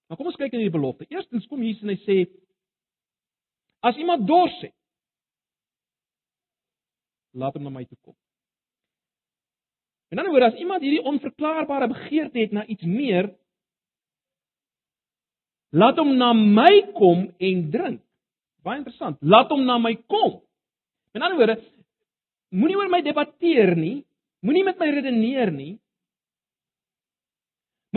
[0.07, 1.07] Maar kom ons kyk na hierdie belofte.
[1.11, 2.17] Eerstens kom Jesus en hy sê
[3.87, 4.73] as iemand dors het,
[7.37, 8.15] laat hom na my toe kom.
[10.11, 13.29] In ander woord, as iemand hierdie onverklaarbare begeerte het na iets meer,
[15.75, 17.99] Laat hom na my kom en drink.
[18.63, 19.17] Baie interessant.
[19.21, 20.39] Laat hom na my kom.
[21.15, 21.57] In ander woorde,
[22.55, 24.05] moenie oor my debatteer nie,
[24.45, 25.75] moenie met my redeneer nie.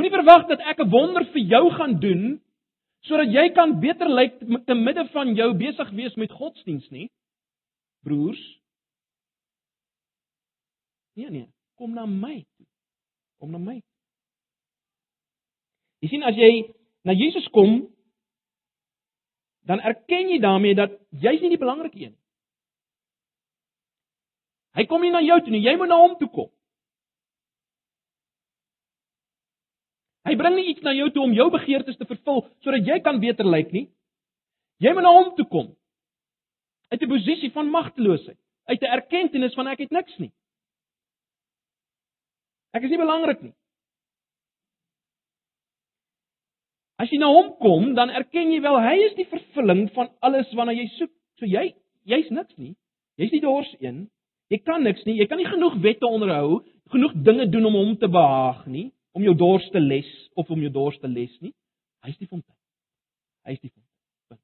[0.00, 2.40] Moenie verwag dat ek 'n wonder vir jou gaan doen
[3.04, 7.10] sodat jy kan beter lyk te midde van jou besig wees met godsdiens nie.
[8.02, 8.40] Broers.
[11.12, 12.66] Nee nee, kom na my toe.
[13.38, 13.82] Kom na my.
[16.00, 16.72] Jy sien as jy
[17.04, 17.88] na Jesus kom,
[19.68, 22.24] dan erken jy daarmee dat jy's nie die belangrike een nie.
[24.72, 26.48] Hy kom nie na jou toe nie, jy moet na hom toe kom.
[30.28, 33.20] Hy bring nie iets na jou toe om jou begeertes te vervul sodat jy kan
[33.22, 33.86] beter lyk nie.
[34.80, 35.70] Jy moet na hom toe kom.
[36.90, 40.32] Uit 'n posisie van magteloosheid, uit 'n erkenning van ek het niks nie.
[42.72, 43.54] Ek is nie belangrik nie.
[47.00, 50.52] As jy na hom kom, dan erken jy wel hy is die vervulling van alles
[50.52, 51.10] waarna jy soek.
[51.38, 52.74] So jy jy's niks nie.
[53.16, 54.10] Jy's nie dors een.
[54.50, 55.16] Jy kan niks nie.
[55.16, 59.24] Jy kan nie genoeg wette onderhou, genoeg dinge doen om hom te behaag nie, om
[59.24, 61.54] jou dors te les of om jou dors te les nie.
[62.06, 62.56] Hy's die fontein.
[63.48, 64.42] Hy's die fontein.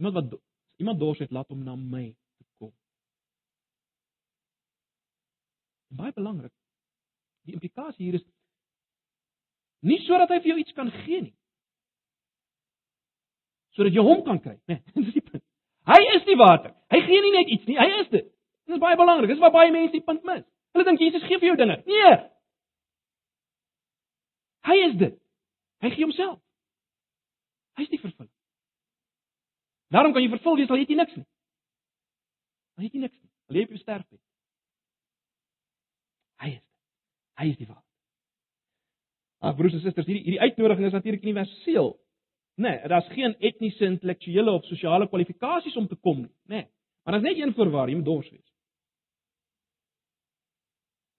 [0.00, 0.40] Iemand wat
[0.76, 2.72] iemand dors het, laat hom na my toe kom.
[5.94, 6.52] Baie belangrik.
[7.46, 8.26] Die implikasie hier is
[9.82, 11.34] Nie sodat hy vir jou iets kan gee nie.
[13.74, 14.78] Sodat jy hom kan kry, né?
[14.78, 15.42] Nee, dis die punt.
[15.90, 16.70] Hy is die water.
[16.94, 18.28] Hy gee nie net iets nie, hy is dit.
[18.68, 19.32] Dit is baie belangrik.
[19.32, 20.44] Dis waar baie mense die punt mis.
[20.72, 21.78] Hulle dink Jesus gee vir jou dinge.
[21.86, 22.14] Nee.
[24.68, 25.18] Hy is dit.
[25.82, 26.40] Hy gee homself.
[27.76, 28.32] Hy is die vervulling.
[29.92, 31.26] Daarom kan jy vervul wees al het jy niks nie.
[32.78, 33.30] Al het jy niks nie.
[33.48, 34.22] Al leef jy sterf nie.
[36.42, 36.68] Hy is dit.
[37.42, 37.88] Hy is die water.
[39.42, 41.96] Ag broers en susters, hierdie hierdie uitnodiging is natuurlik universeel.
[42.62, 46.62] Nee, daar's geen etniese, intellektuele of sosiale kwalifikasies om te kom nie, nê.
[46.62, 46.68] Nee,
[47.02, 48.51] maar daar's net een voorwaar, jy moet dors wees.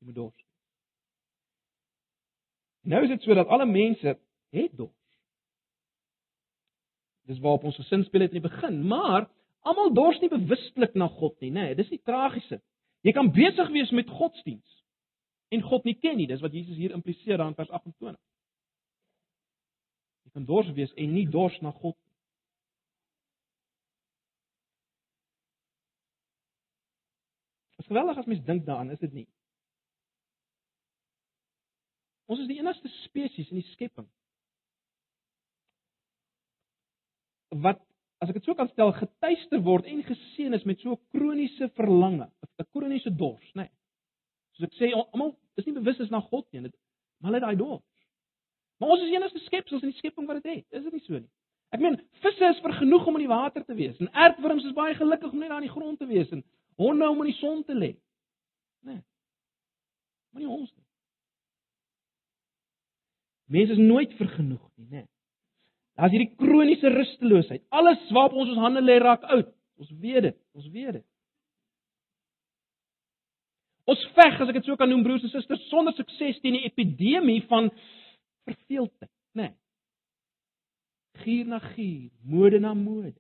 [0.04, 0.40] Jy moet dors.
[2.84, 4.18] Nou is dit sodat alle mense
[4.52, 4.92] het dors.
[7.32, 9.30] Dis waarop ons gesin speel het in die begin, maar
[9.64, 11.70] almal dors nie bewustelik na God nie, nê.
[11.70, 12.60] Nee, dis die tragiese.
[13.08, 14.80] Jy kan besig wees met godsdiens
[15.56, 16.28] en God nie ken nie.
[16.28, 18.20] Dis wat Jesus hier impliseer daar in vers 28.
[20.28, 22.12] Jy kan dors wees en nie dors na God nie.
[27.78, 29.28] Dit is geweldig as mens dink daaraan, is dit nie?
[32.32, 34.08] Ons is die enigste spesies in die skepping
[37.64, 37.82] wat
[38.24, 41.70] as ek dit so kan stel getuister word en geseën is met so 'n kroniese
[41.78, 43.68] verlange, 'n kroniese dors, nê.
[43.68, 43.72] Nee.
[44.54, 46.76] Soos ek sê, almal is nie bewus is na God nie, dit
[47.20, 47.84] maar hulle het daai dors.
[48.80, 50.66] Maar ons is die enigste skepsels in die skepping wat dit het.
[50.72, 51.30] Is dit nie so nie?
[51.72, 54.96] Ek meen, visse is vergenoeg om in die water te wees en aardwurms is baie
[54.96, 56.44] gelukkig om net daar in die grond te wees en
[56.82, 57.94] honde om in die son te lê.
[58.84, 58.94] Né?
[58.94, 59.02] Nee.
[60.34, 60.83] Maar nie ons nie.
[63.52, 65.02] Mense is nooit vergenoeg nie, né?
[65.04, 65.08] Nee.
[66.00, 67.62] Daar's hierdie kroniese rusteloosheid.
[67.70, 69.50] Alles waarop ons ons hande lê raak oud.
[69.78, 70.38] Ons weet dit.
[70.58, 71.06] Ons weet dit.
[73.84, 76.70] Ons veg, as ek dit so kan noem, broers en susters, sonder sukses teen die
[76.70, 77.68] epidemie van
[78.48, 79.50] verveeldheid, né?
[79.52, 79.54] Nee.
[81.24, 83.14] Gier na gier, mode na mode.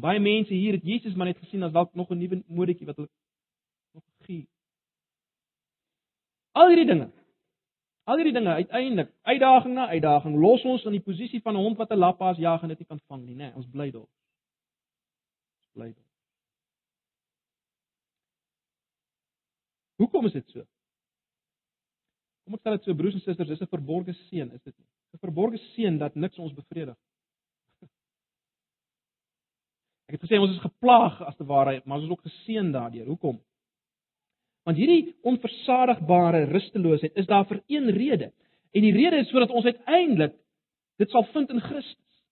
[0.00, 2.96] Baie mense hier het Jesus maar net gesien as dalk nog 'n nuwe modetjie wat
[2.96, 3.10] hulle
[3.94, 4.46] nog gier.
[6.52, 7.10] Al hierdie dinge.
[8.04, 11.76] Al hierdie dinge uiteindelik, uitdaging na uitdaging, los ons in die posisie van 'n hond
[11.76, 13.44] wat 'n lappas jag en dit nie kan vang nie, né?
[13.44, 14.08] Nee, ons bly daar.
[15.60, 16.08] Ons bly daar.
[19.96, 20.64] Hoekom is dit so?
[22.44, 24.86] Kom ek stel dit so broers en susters, dis 'n verborgde seën, is dit nie?
[25.14, 26.96] 'n Verborgde seën dat niks ons bevredig.
[30.08, 33.06] Ek het gesê ons is geplaag as te ware, maar ons is ook geseën daardeur.
[33.06, 33.44] Hoekom?
[34.68, 38.32] Want hierdie onversadigbare rusteloosheid is daar vir een rede.
[38.76, 40.36] En die rede is sodat ons uiteindelik
[41.00, 42.22] dit sal vind in Christus.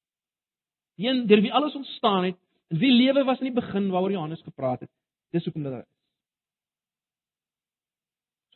[1.01, 2.37] Die een deur wie alles ontstaan het,
[2.69, 4.91] en wie lewe was in die begin waaroor Johannes gepraat het.
[5.33, 5.99] Dis hoekom dit daar is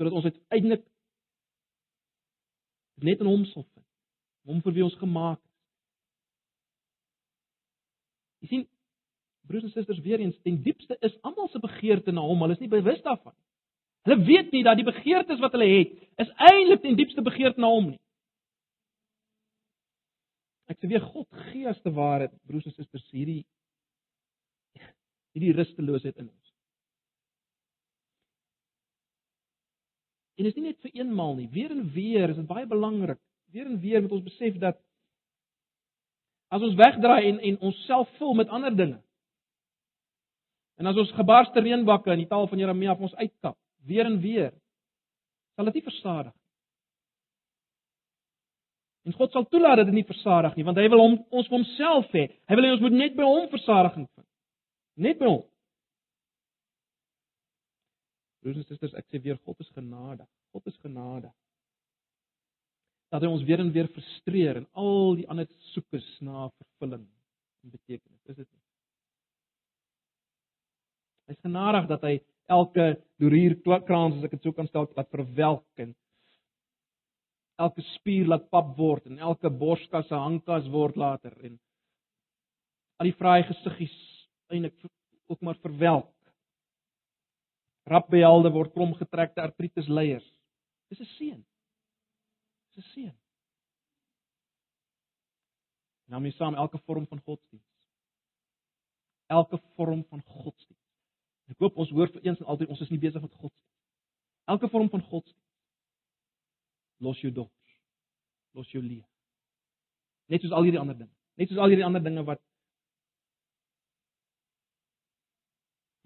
[0.03, 0.85] sodat ons uiteindelik
[3.03, 3.87] net in hom sal vind.
[4.51, 5.51] Hom vir wie ons gemaak is.
[8.43, 8.65] Jy sien,
[9.47, 12.63] broers en susters, weer eens, ten diepste is almal se begeerte na hom, hulle is
[12.63, 13.52] nie bewus daarvan nie.
[14.03, 17.71] Hulle weet nie dat die begeertes wat hulle het, is eintlik ten diepste begeerte na
[17.71, 18.01] hom nie.
[20.73, 23.43] Ek sê weer God gee as te ware, broers en susters, hierdie
[25.33, 26.49] hierdie rusteloosheid in ons.
[30.37, 33.21] En dis nie net vir eenmaal nie, weer en weer is dit baie belangrik.
[33.53, 34.81] Weer en weer moet ons besef dat
[36.53, 39.01] as ons wegdraai en en onsself vul met ander dinge.
[40.81, 43.57] En as ons gebarste reënbakke in die taal van Jeremia vir ons uitkap,
[43.89, 44.53] weer en weer,
[45.57, 46.33] sal dit nie versadig
[49.03, 51.59] En God sal toelaat dat dit nie versadig nie, want hy wil hom ons vir
[51.59, 52.29] homself hê.
[52.47, 54.29] Hy wil hê ons moet net by hom versadiging vind.
[55.03, 55.41] Net by hom.
[58.43, 60.29] Broers en susters, ek sê weer God is genadig.
[60.55, 61.33] God is genadig.
[63.11, 67.75] Dat hy ons weer en weer frustreer en al die ander soekes na vervulling en
[67.75, 68.23] betekenis.
[68.31, 68.63] Is dit nie?
[71.33, 72.17] Hy's genadig dat hy
[72.49, 75.95] elke doerierkrans as ek dit sou kan stel, wat verwelk en
[77.63, 81.61] elke spier laat pap word en elke borskas 'n hangkas word later en
[82.99, 83.95] al die vrye gesiggies
[84.53, 84.75] eintlik
[85.27, 86.11] ook maar verwelk.
[87.89, 90.29] Rapbehelde word krom getrekte artritis leiers.
[90.89, 91.45] Dis 'n seën.
[92.75, 93.17] Dis 'n seën.
[96.13, 97.69] Nou mes saam elke vorm van godsdiens.
[99.27, 100.82] Elke vorm van godsdiens.
[101.53, 103.71] Ek hoop ons hoor vir eens en altyd ons is nie besig met godsdiens.
[104.53, 105.41] Elke vorm van godsdiens
[107.03, 107.75] los jou dors.
[108.55, 109.07] Los jou lewe.
[110.31, 111.13] Net soos al hierdie ander dinge.
[111.41, 112.41] Net soos al hierdie ander dinge wat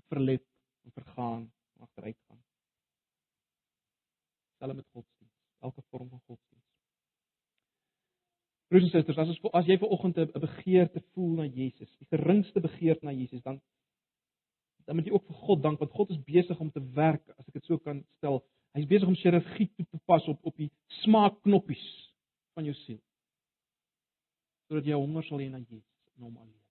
[0.09, 0.45] verlep
[0.87, 1.43] en vergaan
[1.77, 2.43] en agteruit gaan.
[4.57, 6.65] Selfs met godsdienst, elke vorm van godsdienst.
[8.71, 12.09] Broers en susters, as ons as jy ver oggend 'n begeerte voel na Jesus, die
[12.15, 13.61] geringste begeerte na Jesus, dan
[14.87, 17.47] dan moet jy ook vir God dank want God is besig om te werk, as
[17.49, 18.43] ek dit so kan stel,
[18.77, 20.69] Hy's besig om chirurgie toe te pas op op die
[21.01, 21.85] smaakknoppies
[22.57, 22.99] van jou siel.
[24.69, 26.65] Sodat jy honger sal hê na Jesus en hom alleen.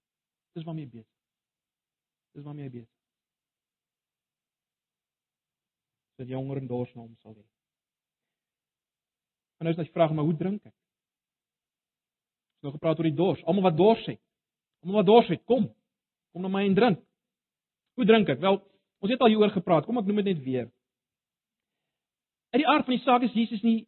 [0.54, 1.16] Dis waarmee hy besig.
[2.38, 2.92] Dis waarmee hy besig.
[6.14, 7.46] Sodat jy honger en dors na hom sal hê.
[9.58, 10.76] En nou is die vraag maar hoe drink ek?
[12.60, 13.42] Ons nou gepraat oor die dors.
[13.50, 14.22] Almal wat dors het.
[14.86, 15.72] Almal wat dors het, kom.
[16.36, 17.02] Kom na my en drink.
[17.96, 18.40] Hoe drink ek?
[18.44, 18.60] Wel,
[19.00, 19.86] ons het al hieroor gepraat.
[19.88, 20.70] Kom ek noem dit net weer.
[22.56, 23.88] Uit die aard van die saak is Jesus nie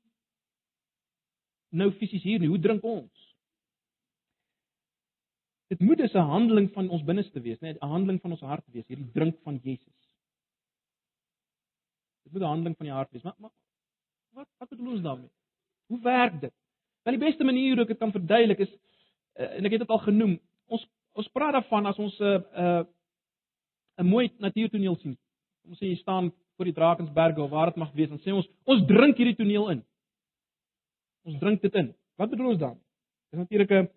[1.76, 2.50] nou fisies hier nie.
[2.52, 3.28] Hoe drink ons?
[5.68, 8.88] Dit moet 'n handeling van ons binneste wees, net 'n handeling van ons hart wees,
[8.88, 9.98] hierdie drink van Jesus.
[12.24, 13.24] Dit moet 'n handeling van die hart wees.
[13.24, 13.52] Maar, maar
[14.32, 15.32] wat wat bedoel ons daarmee?
[15.88, 16.54] Hoe werk dit?
[17.04, 18.72] Wel die beste manier hoe ek dit kan verduidelik is
[19.36, 20.40] uh, en ek het dit al genoem.
[20.66, 22.84] Ons ons praat daarvan as ons 'n uh, 'n uh,
[23.98, 25.18] 'n mooi natuurtoneel sien.
[25.68, 28.48] Ons sê jy staan voor die Drakensberge of waar dit mag wees, dan sê ons
[28.66, 29.86] ons drink hierdie toneel in.
[31.26, 31.94] Ons drink dit in.
[32.18, 32.78] Wat bedoel ons dan?
[33.32, 33.90] Dis natuurlik 'n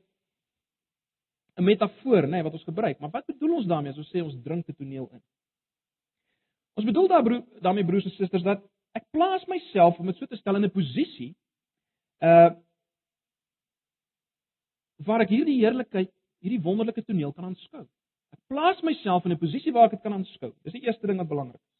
[1.58, 2.98] 'n metafoor, nê, nee, wat ons gebruik.
[3.00, 5.22] Maar wat bedoel ons daarmee as ons sê ons drink die toneel in?
[6.74, 8.62] Ons bedoel daar bro, daarmee broers en susters dat
[8.96, 11.34] ek plaas myself om dit so te stel in 'n posisie
[12.20, 12.50] uh
[15.00, 16.10] waar ek hierdie heerlikheid,
[16.44, 17.86] hierdie wonderlike toneel kan aanskou.
[18.34, 20.52] Ek plaas myself in 'n posisie waar ek dit kan aanskou.
[20.64, 21.70] Dis die eerste ding wat belangrik is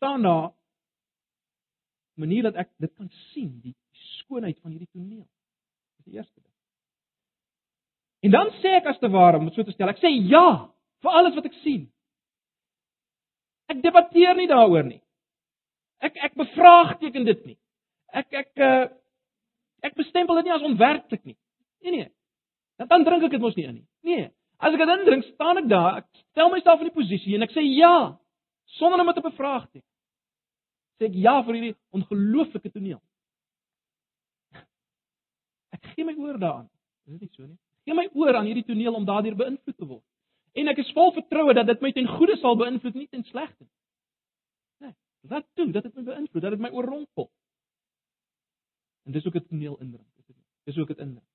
[0.00, 0.52] staan daar
[2.14, 3.74] manier dat ek dit kan sien, die
[4.20, 5.26] skoonheid van hierdie toneel.
[5.96, 6.54] Dis die eerste ding.
[8.28, 10.46] En dan sê ek as te ware, om dit so te stel, ek sê ja
[11.04, 11.84] vir alles wat ek sien.
[13.72, 15.00] Ek debatteer nie daaroor nie.
[16.04, 17.58] Ek ek bevraagteken dit nie.
[18.16, 18.88] Ek ek uh,
[19.84, 21.36] ek bestempel dit nie as onwerklik nie.
[21.84, 22.08] Nee nee.
[22.80, 23.86] Dan dan drink ek dit mos nie in nie.
[24.08, 24.26] Nee.
[24.60, 27.52] As ek dit indrink, staan ek daar, ek stel myself in die posisie en ek
[27.52, 28.16] sê ja
[28.78, 29.88] sonder om dit te bevraagteken
[31.00, 33.00] sê ek ja vir hierdie ongelooflike toneel.
[35.76, 36.68] Ek gee my oor daaraan.
[37.08, 37.56] Is dit nie so nie?
[37.88, 40.04] Gee my oor aan hierdie toneel om daardeur beïnvloed te word.
[40.60, 43.64] En ek is vol vertroue dat dit my ten goeie sal beïnvloed, nie ten slegte
[43.64, 43.72] nie.
[44.84, 44.94] Nee,
[45.32, 47.30] wat toe dat dit my beïnvloed, dat dit my oorrompel.
[49.08, 50.46] En dis ook 'n toneel indring, is dit nie?
[50.68, 51.29] Dis ook dit indring.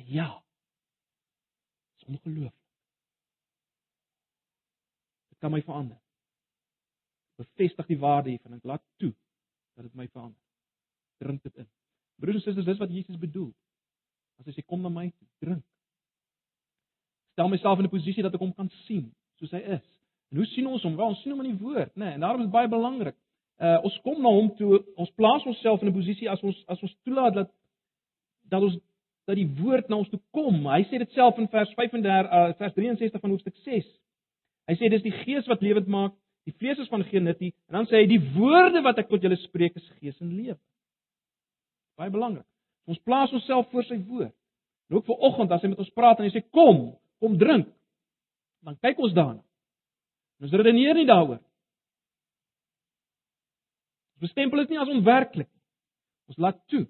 [0.00, 0.30] Sê ja.
[1.98, 2.60] Dis ongelooflik
[5.40, 5.96] kan my verander.
[7.36, 9.14] Bevestig die waarde hiervan en laat toe
[9.74, 10.40] dat dit my verander.
[11.18, 11.68] Drink dit in.
[12.20, 13.52] Broers en susters, dis wat Jesus bedoel.
[14.40, 15.64] As hy sê kom na my toe, drink.
[17.32, 19.08] Stel myself in 'n posisie dat ek hom kan sien
[19.40, 19.86] soos hy is.
[20.30, 20.96] En hoe sien ons hom?
[20.96, 22.04] Wel, ons sien hom in die woord, né?
[22.04, 23.16] Nee, en daarom is baie belangrik.
[23.56, 26.82] Uh ons kom na hom toe, ons plaas onsself in 'n posisie as ons as
[26.82, 27.50] ons toelaat dat
[28.42, 28.76] dat ons
[29.30, 30.64] dat die woord na ons toe kom.
[30.66, 33.86] Hy sê dit self in vers 35 uh, vers 63 van hoofstuk 6.
[34.70, 36.16] Hy sê dis die gees wat lewend maak,
[36.48, 37.52] die vlees is van geen nut nie.
[37.70, 40.58] En dan sê hy die woorde wat ek tot julle spreek is gees en lewe.
[42.00, 42.46] Baie belangrik.
[42.90, 44.34] Ons plaas onsself voor sy woord.
[44.90, 46.88] En ook vir oggend as hy met ons praat en hy sê kom,
[47.22, 47.68] kom drink.
[48.60, 49.40] dan kyk ons daarna.
[50.42, 51.38] Ons redeneer nie daaroor.
[54.16, 55.62] Ons bestempel dit nie as onwerklik nie.
[56.28, 56.84] Ons laat toe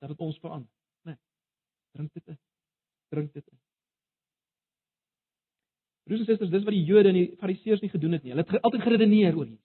[0.00, 0.68] dat dit ons verander,
[1.96, 2.38] drink dit in.
[3.14, 3.58] Drink dit in.
[6.06, 8.34] Broers en susters, dis wat die Jode en die Fariseërs nie gedoen het nie.
[8.34, 9.64] Hulle het altyd geredeneer oor Jesus.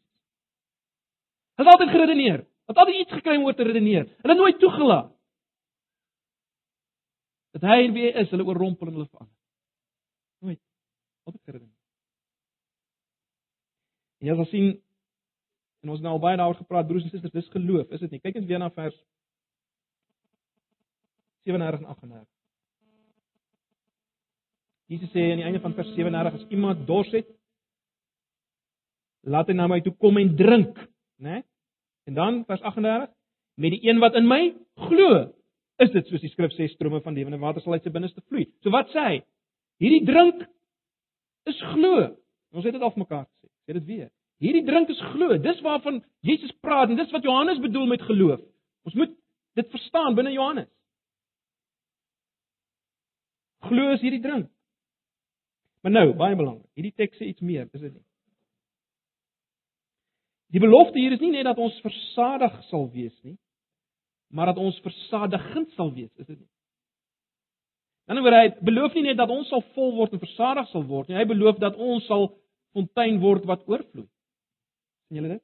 [1.59, 2.39] Hulle het altyd geredeneer.
[2.41, 4.07] Hulle het altyd iets gekry om oor te redeneer.
[4.23, 5.11] Hulle het nooit toegelaat
[7.51, 9.36] dat hy en wie hy is, hulle oorrompel en hulle verander.
[10.39, 10.61] Nooit.
[11.27, 11.79] Altyd geredeneer.
[14.21, 14.69] En jy sal sien
[15.82, 18.21] en ons nou al baie daaroor gepraat broers en susters, dis geloof, is dit nie?
[18.23, 18.95] Kyk eens weer na vers
[21.47, 22.27] 37 en 38.
[24.91, 27.27] Jesus sê aan die einde van vers 37 as iemand dors het,
[29.23, 30.77] laat hy na my toe kom en drink,
[31.21, 31.39] né?
[31.39, 31.43] Nee?
[32.09, 33.11] En dan vers 38,
[33.61, 34.41] met die een wat in my
[34.87, 35.27] glo,
[35.81, 38.47] is dit soos die skrif sê strome van lewende water sal uit sy binneste vloei.
[38.65, 39.19] So wat sê hy?
[39.81, 40.41] Hierdie drink
[41.49, 42.09] is glo.
[42.53, 43.49] Ons het dit al mekaar gesê.
[43.65, 44.09] Sê dit weer.
[44.41, 45.37] Hierdie drink is glo.
[45.41, 48.41] Dis waarvan Jesus praat en dis wat Johannes bedoel met geloof.
[48.89, 49.13] Ons moet
[49.57, 50.69] dit verstaan binne Johannes.
[53.68, 54.49] Glo is hierdie drink.
[55.82, 56.70] Maar nou, baie belangrik.
[56.78, 58.05] Hierdie teks sê iets meer, is dit nie?
[60.51, 63.38] Die belofte hier is nie net dat ons versadig sal wees nie,
[64.36, 66.49] maar dat ons versadigend sal wees, is dit nie?
[68.12, 71.07] Dan oor hy beloof nie net dat ons sal vol word en versadig sal word
[71.07, 72.28] nie, hy beloof dat ons sal
[72.76, 74.09] fontein word wat oorvloei.
[75.07, 75.43] sien julle dit?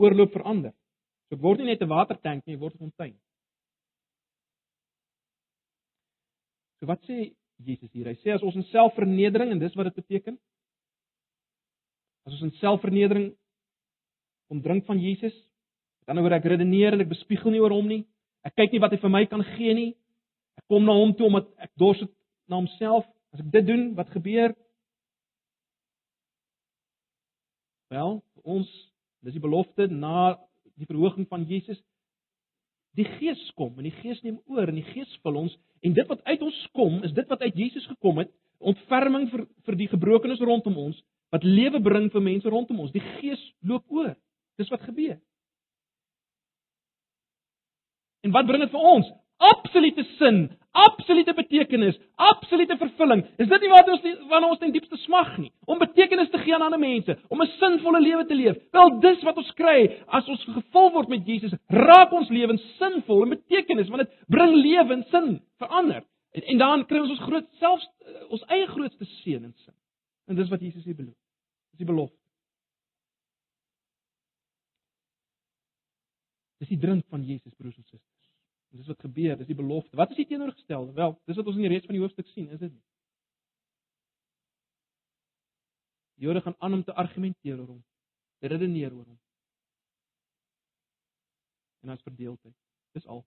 [0.00, 0.72] Oorloop verander.
[1.28, 3.16] So dit word nie net 'n watertank nie, dit word 'n fontein.
[6.80, 8.06] So wat sê Jesus hier?
[8.06, 10.38] Hy sê as ons in selfvernedering en dis wat dit beteken.
[12.26, 13.34] As ons in selfvernedering
[14.48, 15.34] kom drink van Jesus,
[16.06, 18.06] dan oor ek redeneer en ek bespiegel nie oor hom nie.
[18.46, 19.90] Ek kyk nie wat hy vir my kan gee nie.
[20.56, 22.12] Ek kom na hom toe omdat ek dors het
[22.48, 23.04] na homself.
[23.34, 24.54] As ek dit doen, wat gebeur?
[27.92, 28.68] Wel, ons
[29.24, 30.38] dis die belofte na
[30.78, 31.80] die verhoging van Jesus.
[32.98, 36.06] Die Gees kom en die Gees neem oor en die Gees vul ons En dit
[36.06, 39.88] wat uit ons kom, is dit wat uit Jesus gekom het, ontferming vir vir die
[39.90, 40.98] gebrokenes rondom ons,
[41.30, 42.92] wat lewe bring vir mense rondom ons.
[42.94, 44.14] Die Gees loop oor.
[44.58, 45.18] Dis wat gebeur.
[48.26, 49.10] En wat bring dit vir ons?
[49.38, 53.22] Absolute sin, absolute betekenis, absolute vervulling.
[53.38, 55.52] Is dit nie wat ons wanneer ons ten diepste smag nie?
[55.70, 58.56] Om betekenis te gee aan ander mense, om 'n sinvolle lewe te leef.
[58.72, 61.54] Wel, dis wat ons kry as ons gevul word met Jesus.
[61.68, 66.02] Raak ons lewens sinvol en betekenis, want dit bring lewe en sin verander.
[66.32, 69.74] En, en dan kry ons ons groot selfs uh, ons eie grootste seën en sin.
[70.26, 71.16] En dis wat Jesus hier beloof.
[71.70, 72.18] Dis die belofte.
[76.58, 78.07] Dis die drink van Jesus broers en susters.
[78.76, 79.96] Dis wat gebeur, dis die belofte.
[79.96, 80.92] Wat is die teenoorgestelde?
[80.92, 82.84] Wel, dis wat ons in die res van die hoofstuk sien, is dit nie?
[86.18, 87.82] Die Jode gaan aan om te argumenteer oor hom,
[88.42, 89.18] te redeneer oor hom.
[91.86, 92.56] En as verdeeldheid.
[92.98, 93.22] Dis al.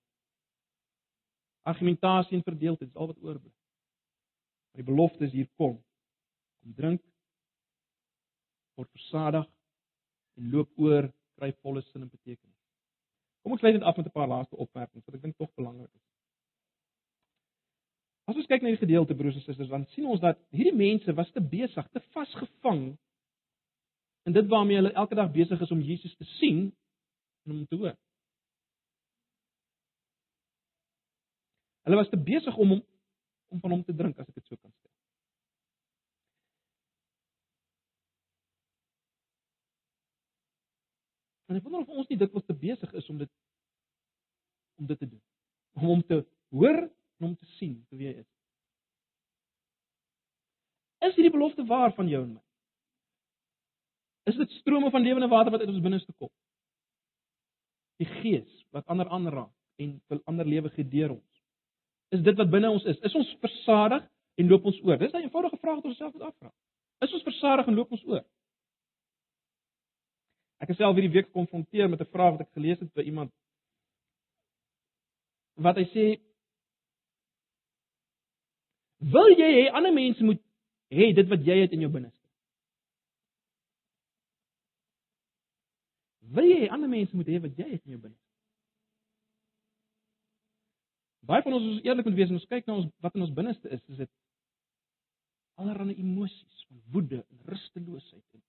[1.72, 3.54] Argumentasie en verdeeldheid is al wat oorbly.
[4.72, 5.80] Maar die belofte is hier kom.
[6.62, 7.02] Kom drink
[8.80, 9.48] word versadig
[10.40, 12.51] en loop oor kry volle sin en betekenis.
[13.42, 15.94] Kom ons sluit dit af met 'n paar laaste opmerkings wat ek dink tog belangrik
[15.94, 16.08] is.
[18.30, 21.14] As ons kyk na die gedeelte broers en susters, dan sien ons dat hierdie mense
[21.14, 22.98] was te besig, te vasgevang
[24.24, 26.76] in dit waarmee hulle elke dag besig is om Jesus te sien
[27.46, 27.98] en om te hoor.
[31.84, 32.84] Hulle was te besig om hom
[33.52, 35.01] om van hom te drink as ek dit so kan sê.
[41.52, 43.32] En ek wonder of ons nie dikwels te besig is om dit
[44.80, 45.22] om dit te doen.
[45.76, 46.22] Om hom te
[46.56, 48.30] hoor en om te sien wie hy is.
[51.10, 52.44] Is hierdie belofte waar van jou en my?
[54.32, 56.32] Is dit strome van lewende water wat uit ons binneste kom?
[58.00, 59.52] Die Gees wat ander aanraak
[59.84, 61.44] en wil ander lewe gee deur ons.
[62.16, 63.00] Is dit wat binne ons is?
[63.04, 64.08] Is ons versadig
[64.40, 64.98] en loop ons oor?
[65.04, 66.54] Dis 'n eenvoudige vraag wat ons self moet afvra.
[67.04, 68.24] Is ons versadig en loop ons oor?
[70.62, 73.32] Ek het self hierdie week gekonfronteer met 'n vraag wat ek gelees het by iemand
[75.56, 76.06] wat hy sê
[79.02, 80.42] Wil jy hê ander mense moet
[80.94, 82.28] hê dit wat jy het in jou binneste?
[86.36, 88.30] Wil jy hê ander mense moet hê wat jy het in jou binneste?
[91.26, 93.34] Baie van ons is eerlik moet wees en ons kyk na ons wat in ons
[93.34, 94.12] binneste is, is dit
[95.62, 98.46] allerlei emosies van woede en rusteloosheid en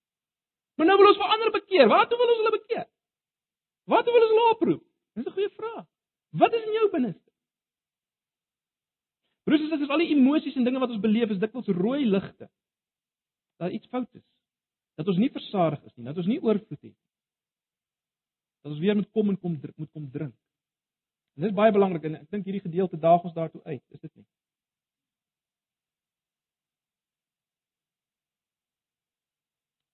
[0.83, 1.87] Maar nou wil ons verander bekeer.
[1.87, 2.87] Waartoe wil ons hulle bekeer?
[3.87, 4.81] Waartoe wil ons hulle oproep?
[5.15, 5.87] Dis 'n goeie vraag.
[6.41, 7.31] Wat is in jou binneste?
[9.45, 12.51] Broers en susters, al die emosies en dinge wat ons beleef is dikwels rooi ligte.
[13.57, 14.27] Dat iets fout is.
[14.95, 16.97] Dat ons nie versadig is nie, dat ons nie oorvloed het nie.
[18.63, 20.35] Dat ons weer moet kom en kom moet kom drink.
[21.35, 24.15] En dis baie belangrik en ek dink hierdie gedeelte daag ons daartoe uit, is dit
[24.15, 24.27] nie?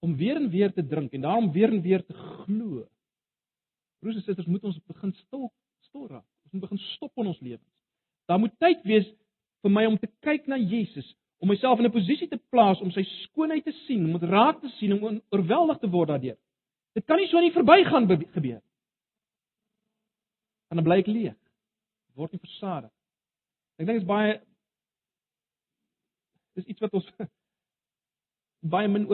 [0.05, 2.85] Om weer en weer te drink en daarom weer en weer te glo.
[3.99, 5.49] Broers en susters, moet ons begin stil
[5.89, 6.27] stil raak.
[6.45, 7.71] Ons moet begin stop in ons lewens.
[8.29, 9.09] Daar moet tyd wees
[9.65, 11.07] vir my om te kyk na Jesus,
[11.43, 14.61] om myself in 'n posisie te plaas om sy skoonheid te sien, om dit raak
[14.61, 16.37] te sien, om oorweldig te word daardeur.
[16.95, 18.63] Dit kan nie so nie verbygaan gebeur.
[20.69, 21.37] Dan bly ek leeg.
[22.15, 22.91] Word nie versadig.
[23.79, 24.41] Ek dink dit is baie
[26.59, 27.07] dis iets wat ons
[28.75, 29.07] baie min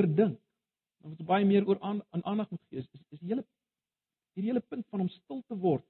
[1.05, 1.13] oordink.
[1.13, 2.79] Ons moet baie meer oor aan aandag moet gee.
[2.79, 3.45] Is is die hele
[4.35, 5.85] hierdie hele punt van om stil te word,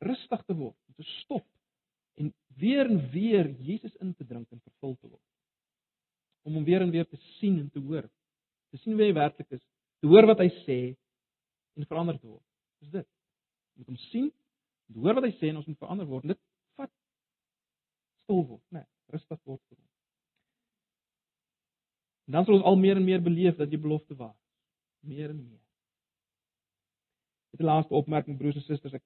[0.00, 1.44] rustig te word, om te stop
[2.16, 5.26] en weer en weer Jesus in te drink en vervul te word.
[6.44, 8.08] Om hom weer en weer te sien en te hoor.
[8.70, 9.62] Te sien wie hy werklik is,
[10.00, 10.78] te hoor wat hy sê
[11.76, 12.44] en verander te word.
[12.80, 13.08] Dis dit.
[13.76, 14.30] Om hom sien,
[14.88, 16.32] te hoor wat hy sê en ons moet verander word.
[16.32, 16.40] Dit
[16.80, 16.92] vat
[18.24, 18.80] stil word, né?
[18.80, 19.80] Nee, rustig word.
[22.30, 24.39] En dan sal ons al meer en meer beleef dat die belofte waar is.
[25.00, 25.60] Meer en meer.
[27.50, 28.94] Dit is die laaste opmerking broers en susters.
[28.98, 29.04] Ek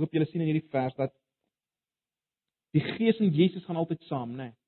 [0.00, 1.14] hoop julle sien in hierdie vers dat
[2.72, 4.50] die Gees en Jesus gaan altyd saam, né?
[4.50, 4.58] Nee.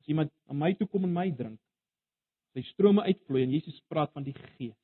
[0.00, 1.58] As iemand aan my toe kom en my drink,
[2.56, 4.76] sy strome uitvloei en Jesus praat van die Gees.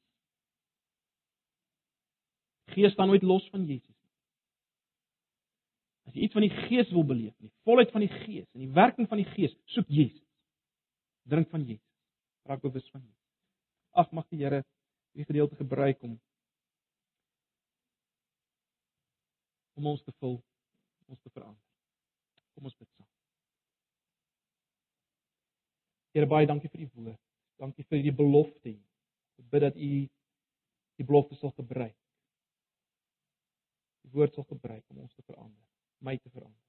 [2.75, 4.13] Gees staan nooit los van Jesus nie.
[6.05, 8.73] As jy iets van die Gees wil beleef, die volheid van die Gees en die
[8.77, 10.25] werking van die Gees, soek Jesus.
[11.31, 11.89] Drink van Jesus.
[12.45, 13.24] Raak bewus van Jesus.
[13.95, 14.65] Ag mag die Here
[15.15, 16.19] hierdie gedeelte gebruik om
[19.75, 20.37] om ons te vul,
[21.11, 21.63] ons te verander.
[22.55, 23.07] Kom ons bid saam.
[26.15, 27.23] Here baie dankie vir u woord.
[27.59, 28.75] Dankie vir die belofte.
[29.39, 29.91] Ek bid dat u
[30.99, 31.97] die belofte sal gebruik.
[34.07, 35.65] Die woord sal gebruik om ons te verander,
[35.99, 36.61] my te verander.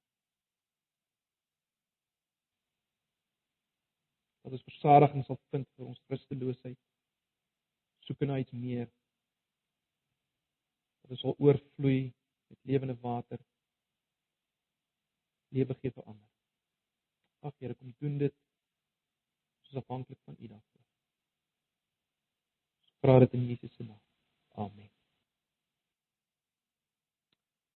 [4.42, 6.78] Dat ons versadiging sal vind vir ons rusteloosheid.
[8.06, 8.86] Soek na iets meer.
[11.02, 12.14] Dat ons sal oorvloei
[12.46, 13.40] met lewende water.
[15.54, 16.28] Lewe gee vir ander.
[17.46, 18.34] Ag Here, kom doen dit.
[19.66, 20.84] Ons afhanklik van U daarvoor.
[23.00, 24.02] Vra dit in Jesus se naam.
[24.54, 24.95] Amen.